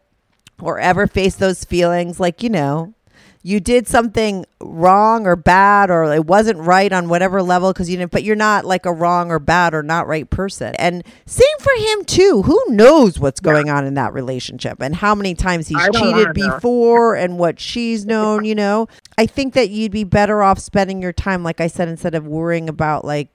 [0.60, 2.94] or ever face those feelings like you know
[3.42, 7.96] you did something wrong or bad or it wasn't right on whatever level because you
[7.96, 10.74] didn't but you're not like a wrong or bad or not right person.
[10.76, 12.42] And same for him too.
[12.42, 17.16] Who knows what's going on in that relationship and how many times he's cheated before
[17.16, 18.88] and what she's known you know?
[19.18, 22.26] I think that you'd be better off spending your time like i said instead of
[22.26, 23.28] worrying about like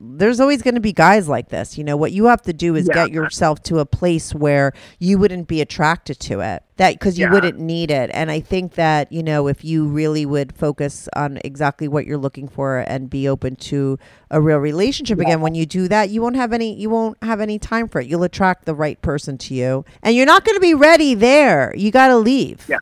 [0.00, 1.78] there's always going to be guys like this.
[1.78, 2.94] You know, what you have to do is Yeah.
[3.04, 6.62] get yourself to a place where you wouldn't be attracted to it.
[6.76, 7.32] That because you Yeah.
[7.32, 8.10] wouldn't need it.
[8.12, 12.18] And I think that, you know, if you really would focus on exactly what you're
[12.18, 13.96] looking for and be open to
[14.30, 17.40] a real relationship again, when you do that, you won't have any you won't have
[17.40, 18.08] any time for it.
[18.08, 19.84] You'll attract the right person to you.
[20.02, 21.72] And you're not going to be ready there.
[21.76, 22.66] You got to leave.
[22.68, 22.78] Yeah.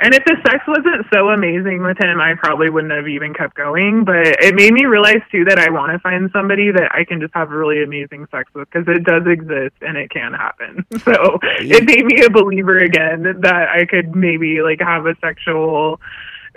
[0.00, 3.54] And if the sex wasn't so amazing with him, I probably wouldn't have even kept
[3.56, 4.04] going.
[4.04, 7.20] But it made me realize too that I want to find somebody that I can
[7.20, 10.86] just have really amazing sex with because it does exist and it can happen.
[11.08, 16.00] So it made me a believer again that I could maybe like have a sexual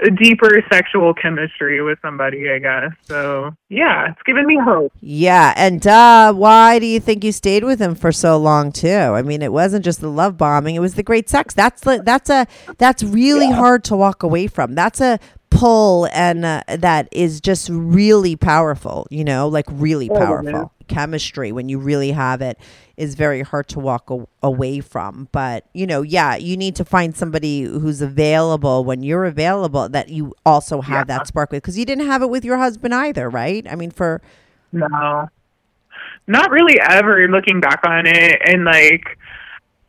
[0.10, 2.92] deeper sexual chemistry with somebody, I guess.
[3.04, 4.92] So yeah, it's given me hope.
[5.02, 8.90] Yeah, and uh, why do you think you stayed with him for so long too?
[8.90, 11.54] I mean, it wasn't just the love bombing; it was the great sex.
[11.54, 12.48] That's the, that's a
[12.78, 13.56] that's really Yeah.
[13.56, 14.76] hard to walk away from.
[14.76, 15.20] That's a
[15.52, 19.08] pull, and uh, that is just really powerful.
[19.12, 22.58] You know, like really Oh, powerful chemistry when you really have it
[22.98, 25.30] is very hard to walk a- away from.
[25.32, 30.10] But you know, yeah, you need to find somebody who's available when you're available that
[30.10, 33.30] you also have that spark with because you didn't have it with your husband either,
[33.30, 33.66] right?
[33.70, 34.22] I mean, for
[34.72, 35.30] No,
[36.28, 38.42] not really ever looking back on it.
[38.46, 39.18] And like,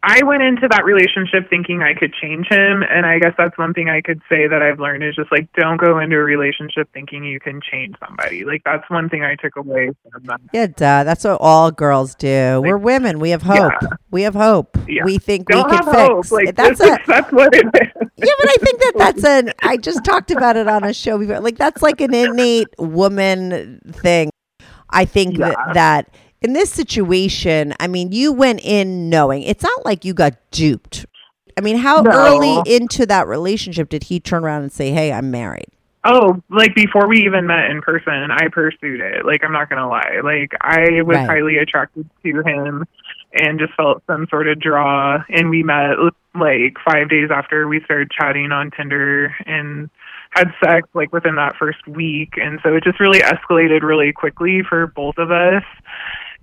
[0.05, 2.83] I went into that relationship thinking I could change him.
[2.83, 5.49] And I guess that's one thing I could say that I've learned is just like,
[5.53, 8.45] don't go into a relationship thinking you can change somebody.
[8.45, 10.41] Like, that's one thing I took away from that.
[10.53, 11.05] Yeah, duh.
[11.05, 12.61] That's what all girls do.
[12.65, 13.21] We're women.
[13.21, 13.73] We have hope.
[13.81, 13.89] Yeah.
[14.11, 14.77] We have hope.
[14.89, 15.05] Yeah.
[15.05, 15.97] We think Don't we can fix.
[15.97, 16.31] hope.
[16.33, 18.09] Like, that's a that's what it is.
[18.17, 19.53] yeah, but I think that that's an.
[19.63, 21.39] I just talked about it on a show before.
[21.39, 24.31] Like that's like an innate woman thing.
[24.91, 29.85] I think that, that in this situation, I mean, you went in knowing it's not
[29.85, 31.07] like you got duped.
[31.57, 32.11] I mean, how No.
[32.13, 35.67] early into that relationship did he turn around and say, "Hey, I'm married"?
[36.05, 39.25] Oh, like before we even met in person, I pursued it.
[39.25, 40.19] Like I'm not gonna lie.
[40.25, 41.29] Like I was Right.
[41.29, 42.85] highly attracted to him
[43.35, 45.97] and just felt some sort of draw and we met
[46.35, 49.89] like 5 days after we started chatting on Tinder and
[50.31, 54.63] had sex like within that first week and so it just really escalated really quickly
[54.69, 55.63] for both of us.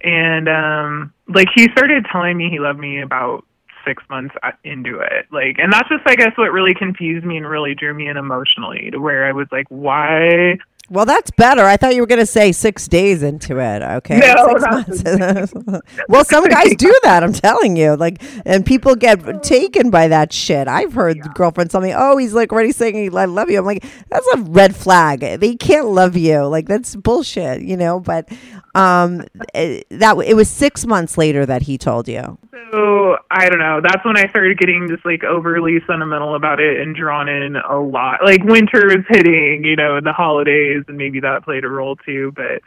[0.02, 3.46] And um like he started telling me he loved me about
[3.86, 5.26] six months into it.
[5.32, 8.18] Like, and that's just, I guess, what really confused me and really drew me in
[8.18, 10.58] emotionally to where I was like, why?
[10.90, 11.64] Well, that's better.
[11.64, 13.82] I thought you were going to say six days into it.
[13.82, 14.18] Okay.
[14.18, 15.86] No, Six not months.
[16.10, 17.24] well, some guys do that.
[17.24, 17.96] I'm telling you.
[17.96, 20.68] Like, and people get taken by that shit.
[20.68, 23.86] I've heard girlfriends tell me, "Oh, he's like already saying I love you." I'm like,
[24.10, 25.20] that's a red flag.
[25.20, 26.46] They can't love you.
[26.46, 27.62] Like, that's bullshit.
[27.62, 28.00] You know.
[28.00, 28.30] But
[28.76, 32.38] um, it, that it was six months later that he told you.
[32.72, 33.82] So I don't know.
[33.82, 37.80] That's when I started getting just like overly sentimental about it and drawn in a
[37.80, 38.24] lot.
[38.24, 42.34] Like winter is hitting, you know, the holidays, and maybe that played a role too.
[42.36, 42.62] But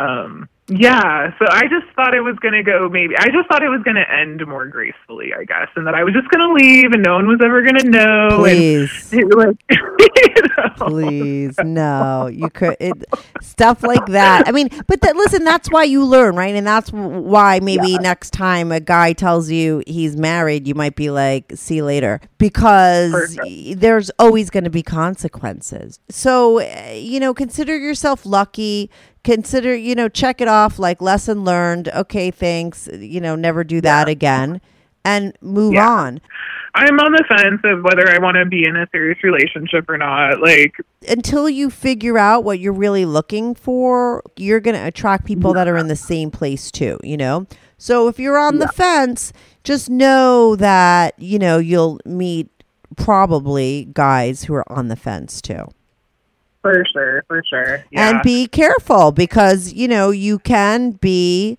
[0.00, 3.14] um yeah, so I just thought it was going to go maybe.
[3.16, 6.02] I just thought it was going to end more gracefully, I guess, and that I
[6.02, 8.44] was just going to leave and no one was ever going to know.
[8.44, 9.12] and- Please.
[9.12, 10.86] like, you know.
[10.88, 12.26] Please, no.
[12.26, 13.04] You could it,
[13.40, 14.48] stuff like that.
[14.48, 16.54] I mean, but that, listen, that's why you learn, right?
[16.54, 21.10] And that's why maybe next time a guy tells you he's married, you might be
[21.10, 23.80] like, "See you later," because Perfect.
[23.80, 26.00] there's always going to be consequences.
[26.10, 28.90] So, uh, you know, consider yourself lucky.
[29.26, 31.88] Consider, you know, check it off like lesson learned.
[31.88, 32.88] Okay, thanks.
[32.92, 34.60] You know, never do that again,
[35.04, 35.88] and move Yeah.
[35.90, 36.20] on.
[36.76, 39.98] I'm on the fence of whether I want to be in a serious relationship or
[39.98, 40.40] not.
[40.40, 40.76] Like,
[41.08, 45.66] until you figure out what you're really looking for, you're going to attract people that
[45.66, 47.48] are in the same place too, you know?
[47.78, 49.32] So if you're on the fence,
[49.64, 52.48] just know that, you know, you'll meet
[52.96, 55.66] probably guys who are on the fence too.
[56.72, 57.84] For sure, for sure.
[57.90, 58.10] Yeah.
[58.10, 61.58] And be careful because, you know, you can be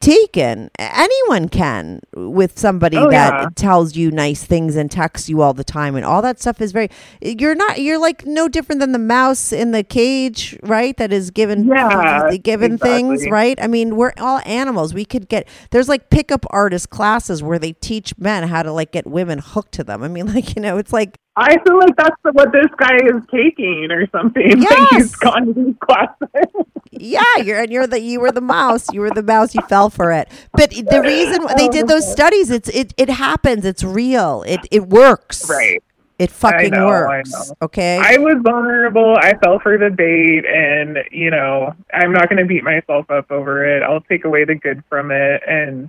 [0.00, 0.70] taken.
[0.78, 3.48] Anyone can with somebody Oh, that yeah.
[3.54, 6.72] tells you nice things and texts you all the time and all that stuff is
[6.72, 6.88] very
[7.20, 10.96] you're not you're like no different than the mouse in the cage, right?
[10.96, 13.58] That is given Yeah, given things, right?
[13.62, 14.94] I mean, we're all animals.
[14.94, 18.90] We could get there's like pickup artist classes where they teach men how to like
[18.90, 20.02] get women hooked to them.
[20.02, 23.22] I mean, like, you know, it's like I feel like that's what this guy is
[23.30, 24.48] taking or something.
[24.58, 24.90] Like Yes.
[24.90, 26.66] he's gone to these classes.
[26.90, 28.92] Yeah, you're and you're the you were the mouse.
[28.92, 29.54] You were the mouse.
[29.54, 30.28] You fell for it.
[30.52, 32.12] But the reason they did those oh.
[32.12, 33.64] studies, it's it it happens.
[33.64, 34.42] It's real.
[34.46, 35.48] It it works.
[35.48, 35.82] right.
[36.18, 37.30] It fucking know, I works.
[37.30, 37.54] know.
[37.62, 37.98] Okay.
[38.02, 39.16] I was vulnerable.
[39.16, 43.30] I fell for the bait, and you know, I'm not going to beat myself up
[43.30, 43.84] over it.
[43.84, 45.88] I'll take away the good from it, and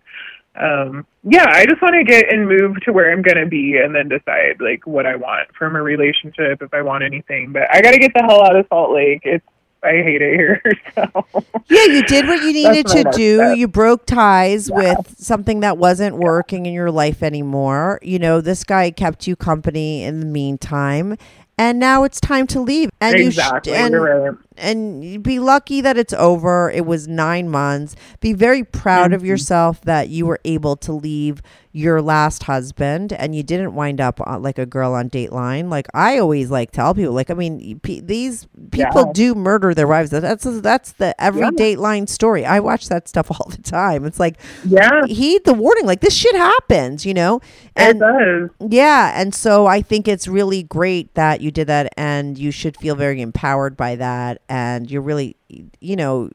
[0.59, 3.77] um, yeah, I just want to get and move to where I'm going to be,
[3.77, 7.51] and then decide like what I want from a relationship, if I want anything.
[7.51, 9.21] But I got to get the hell out of Salt Lake.
[9.23, 9.45] It's
[9.81, 10.61] I hate it here.
[10.95, 11.25] So
[11.69, 13.37] yeah, you did what you needed to do.
[13.37, 13.57] step.
[13.57, 17.99] You broke ties with something that wasn't working in your life anymore.
[18.01, 21.15] You know, this guy kept you company in the meantime.
[21.57, 22.88] And now it's time to leave.
[23.01, 24.31] And exactly, you sh- and right.
[24.57, 26.69] and be lucky that it's over.
[26.69, 27.95] It was nine months.
[28.19, 29.13] Be very proud Mm-hmm.
[29.13, 31.41] of yourself that you were able to leave
[31.71, 35.69] your last husband and you didn't wind up on, like a girl on Dateline.
[35.69, 39.11] Like I always like tell people, like I mean, pe- these people Yeah.
[39.13, 40.09] do murder their wives.
[40.09, 41.51] That's that's the every Yeah.
[41.51, 42.43] Dateline story.
[42.45, 44.03] I watch that stuff all the time.
[44.03, 45.85] It's like Yeah, heed the warning.
[45.85, 47.39] Like this shit happens, you know.
[47.77, 48.49] it does.
[48.69, 52.75] Yeah, and so I think it's really great that you did that, and you should
[52.75, 54.41] feel very empowered by that.
[54.49, 55.35] And you're really,
[55.79, 56.29] you know,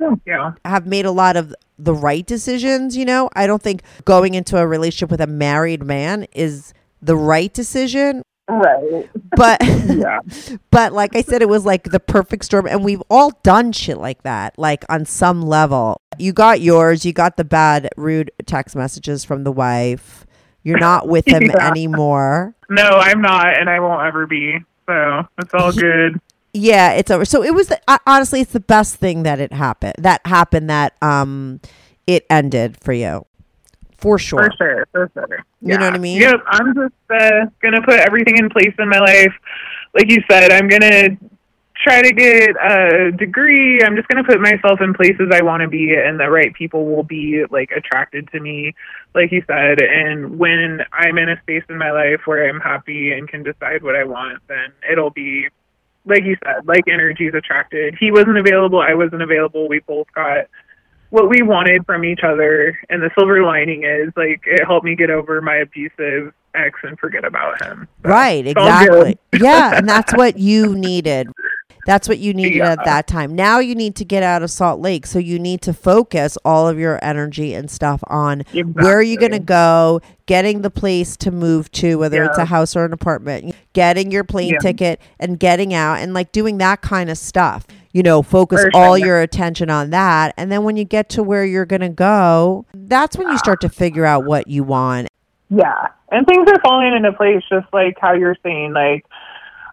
[0.00, 0.52] oh, Yeah.
[0.64, 2.96] have made a lot of the right decisions.
[2.96, 7.16] You know, I don't think going into a relationship with a married man is the
[7.16, 8.22] right decision.
[8.48, 9.08] Right.
[9.36, 10.18] But Yeah.
[10.70, 13.98] but like I said, it was like the perfect storm, and we've all done shit
[13.98, 16.00] like that, like on some level.
[16.18, 17.04] You got yours.
[17.06, 20.26] You got the bad, rude text messages from the wife.
[20.62, 21.70] You're not with him Yeah.
[21.70, 22.54] anymore.
[22.68, 24.58] No, I'm not, and I won't ever be.
[24.90, 26.20] So it's all good.
[26.52, 27.24] Yeah, it's over.
[27.24, 29.94] So it was the, honestly, it's the best thing that it happened.
[29.98, 30.68] That happened.
[30.68, 31.60] That um,
[32.08, 33.24] it ended for you,
[33.96, 34.50] for sure.
[34.50, 35.44] For sure, for sure.
[35.62, 36.20] You know what I mean?
[36.20, 36.40] Yep.
[36.48, 39.32] I'm just uh, gonna put everything in place in my life.
[39.94, 41.16] Like you said, I'm gonna
[41.82, 43.82] try to get a degree.
[43.82, 46.86] I'm just gonna put myself in places I want to be, and the right people
[46.86, 48.74] will be like attracted to me,
[49.14, 49.80] like you said.
[49.82, 53.82] And when I'm in a space in my life where I'm happy and can decide
[53.82, 55.48] what I want, then it'll be.
[56.06, 57.94] Like you said, like energies attracted.
[58.00, 58.80] He wasn't available.
[58.80, 59.68] I wasn't available.
[59.68, 60.46] We both got
[61.10, 64.94] what we wanted from each other and the silver lining is like it helped me
[64.94, 69.18] get over my abusive ex and forget about him So, Right, exactly.
[69.38, 71.28] yeah, and that's what you needed.
[71.90, 72.70] That's what you needed Yeah.
[72.70, 73.34] at that time.
[73.34, 76.68] Now you need to get out of Salt Lake, so you need to focus all
[76.68, 81.16] of your energy and stuff on where are you going to go, getting the place
[81.16, 84.58] to move to, whether it's a house or an apartment, getting your plane Yeah.
[84.60, 87.66] ticket and getting out and like doing that kind of stuff.
[87.92, 90.32] You know, focus For all your attention on that.
[90.36, 93.60] And then when you get to where you're going to go, that's when you start
[93.62, 95.08] to figure out what you want.
[95.48, 99.04] yeah and things are falling into place just like how you're saying like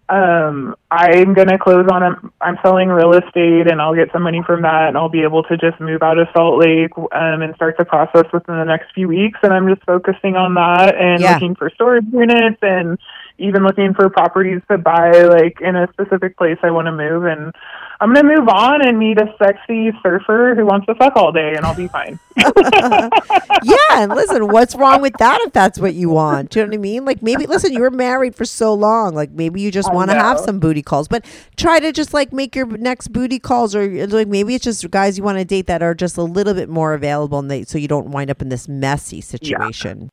[0.09, 4.21] um i'm going to close on a, i'm selling real estate and i'll get some
[4.23, 7.41] money from that and i'll be able to just move out of salt lake um
[7.41, 10.95] and start the process within the next few weeks and i'm just focusing on that
[10.95, 11.33] and Yeah.
[11.33, 12.97] looking for storage units and
[13.39, 17.25] even looking for properties to buy like in a specific place i want to move
[17.25, 17.53] and
[18.01, 21.31] i'm going to move on and meet a sexy surfer who wants to fuck all
[21.31, 22.19] day and i'll be fine
[23.63, 26.51] yeah, and listen, what's wrong with that if that's what you want?
[26.51, 27.05] Do you know what I mean?
[27.05, 30.15] Like maybe listen, you were married for so long, like maybe you just want to
[30.15, 31.25] have some booty calls, but
[31.55, 35.17] try to just like make your next booty calls or like maybe it's just guys
[35.17, 37.77] you want to date that are just a little bit more available and they so
[37.77, 40.09] you don't wind up in this messy situation.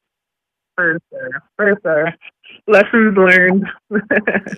[0.76, 2.14] for sure for sure
[2.66, 3.66] lessons learned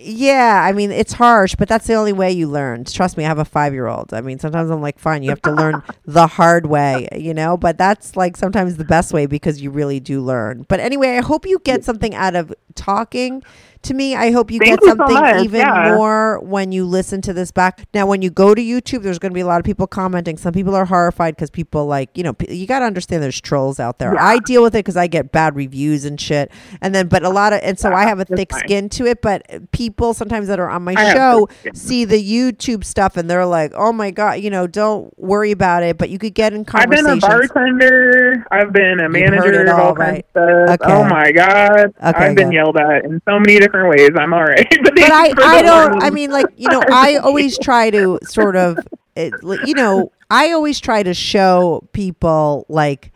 [0.00, 2.84] Yeah, I mean it's harsh, but that's the only way you learn.
[2.84, 4.14] Trust me, I have a five year old.
[4.14, 7.56] I mean, sometimes I'm like, fine, you have to learn the hard way, you know.
[7.56, 10.64] But that's like sometimes the best way because you really do learn.
[10.68, 13.42] But anyway, I hope you get something out of talking
[13.82, 14.14] to me.
[14.14, 15.94] I hope you Thank get you something much, even yeah.
[15.94, 17.86] more when you listen to this back.
[17.94, 20.36] Now, when you go to YouTube, there's going to be a lot of people commenting.
[20.36, 23.78] Some people are horrified because people like, you know, you got to understand there's trolls
[23.78, 24.18] out there.
[24.18, 26.50] I deal with it because I get bad reviews and shit.
[26.80, 28.60] And then, but a lot of, and so I have a thick fine.
[28.60, 29.22] skin to it.
[29.22, 33.46] But people sometimes that are on my I show see the YouTube stuff and they're
[33.46, 35.98] like, oh my God, you know, don't worry about it.
[35.98, 37.06] But you could get in conversation.
[37.06, 38.46] I've been a bartender.
[38.50, 40.26] I've been a manager all, all of stuff.
[40.36, 40.92] Oh okay.
[40.92, 41.86] Oh my god!
[41.86, 44.10] Okay, I've been yelled at in so many different ways.
[44.16, 44.66] I'm all right.
[44.82, 45.90] but but I, thank you for I don't.
[45.90, 46.02] warning.
[46.02, 48.78] I mean, like you know, I always try to sort of,
[49.14, 49.34] it,
[49.66, 53.12] you know, I always try to show people like.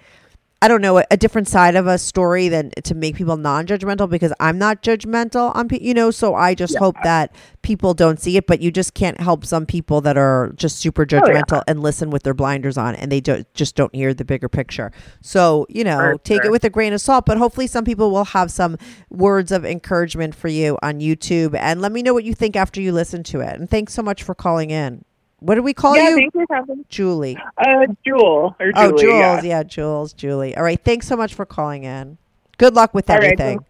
[0.62, 4.10] I don't know a, a different side of a story than to make people non-judgmental
[4.10, 8.20] because I'm not judgmental on pe- you know so I just hope that people don't
[8.20, 11.20] see it but you just can't help some people that are just super Oh, yeah.
[11.20, 14.50] judgmental and listen with their blinders on and they do, just don't hear the bigger
[14.50, 14.92] picture.
[15.22, 18.26] So you know take it with a grain of salt but hopefully some people will
[18.26, 18.76] have some
[19.08, 21.54] words of encouragement for you on YouTube.
[21.54, 23.58] And let me know what you think after you listen to it.
[23.58, 25.04] And thanks so much for calling in
[25.40, 26.84] what do we call yeah, you thank you, Catherine.
[26.88, 28.74] Julie Uh, Jewel or Julie.
[28.76, 29.02] Oh, Jules.
[29.02, 29.42] yeah.
[29.42, 29.62] Yeah.
[29.62, 30.56] Jules, Julie.
[30.56, 30.80] All right.
[30.82, 32.18] Thanks so much for calling in.
[32.58, 33.64] Good luck with All right, everything.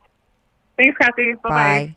[0.76, 1.34] Thanks, Kathy.
[1.34, 1.48] Bye-bye.
[1.48, 1.96] Bye.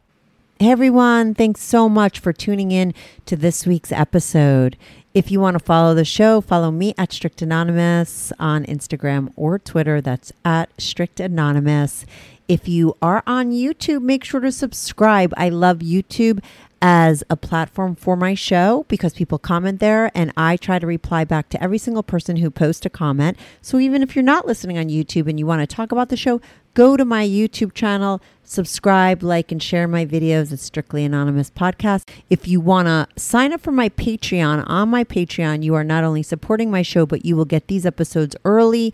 [0.59, 1.33] Hey, everyone.
[1.33, 2.93] Thanks so much for tuning in
[3.25, 4.77] to this week's episode.
[5.13, 9.59] If you want to follow the show, follow me at Strict Anonymous on Instagram or
[9.59, 10.01] Twitter.
[10.01, 12.05] That's at Strict Anonymous.
[12.47, 15.33] If you are on YouTube, make sure to subscribe.
[15.37, 16.43] I love YouTube
[16.85, 21.23] as a platform for my show because people comment there and I try to reply
[21.23, 23.37] back to every single person who posts a comment.
[23.61, 26.17] So even if you're not listening on YouTube and you want to talk about the
[26.17, 26.41] show,
[26.73, 32.09] go to my YouTube channel, subscribe, like, and share my videos at Strictly Anonymous Podcast.
[32.29, 36.03] If you want to sign up for my Patreon, on my Patreon, you are not
[36.03, 38.93] only supporting my show, but you will get these episodes early,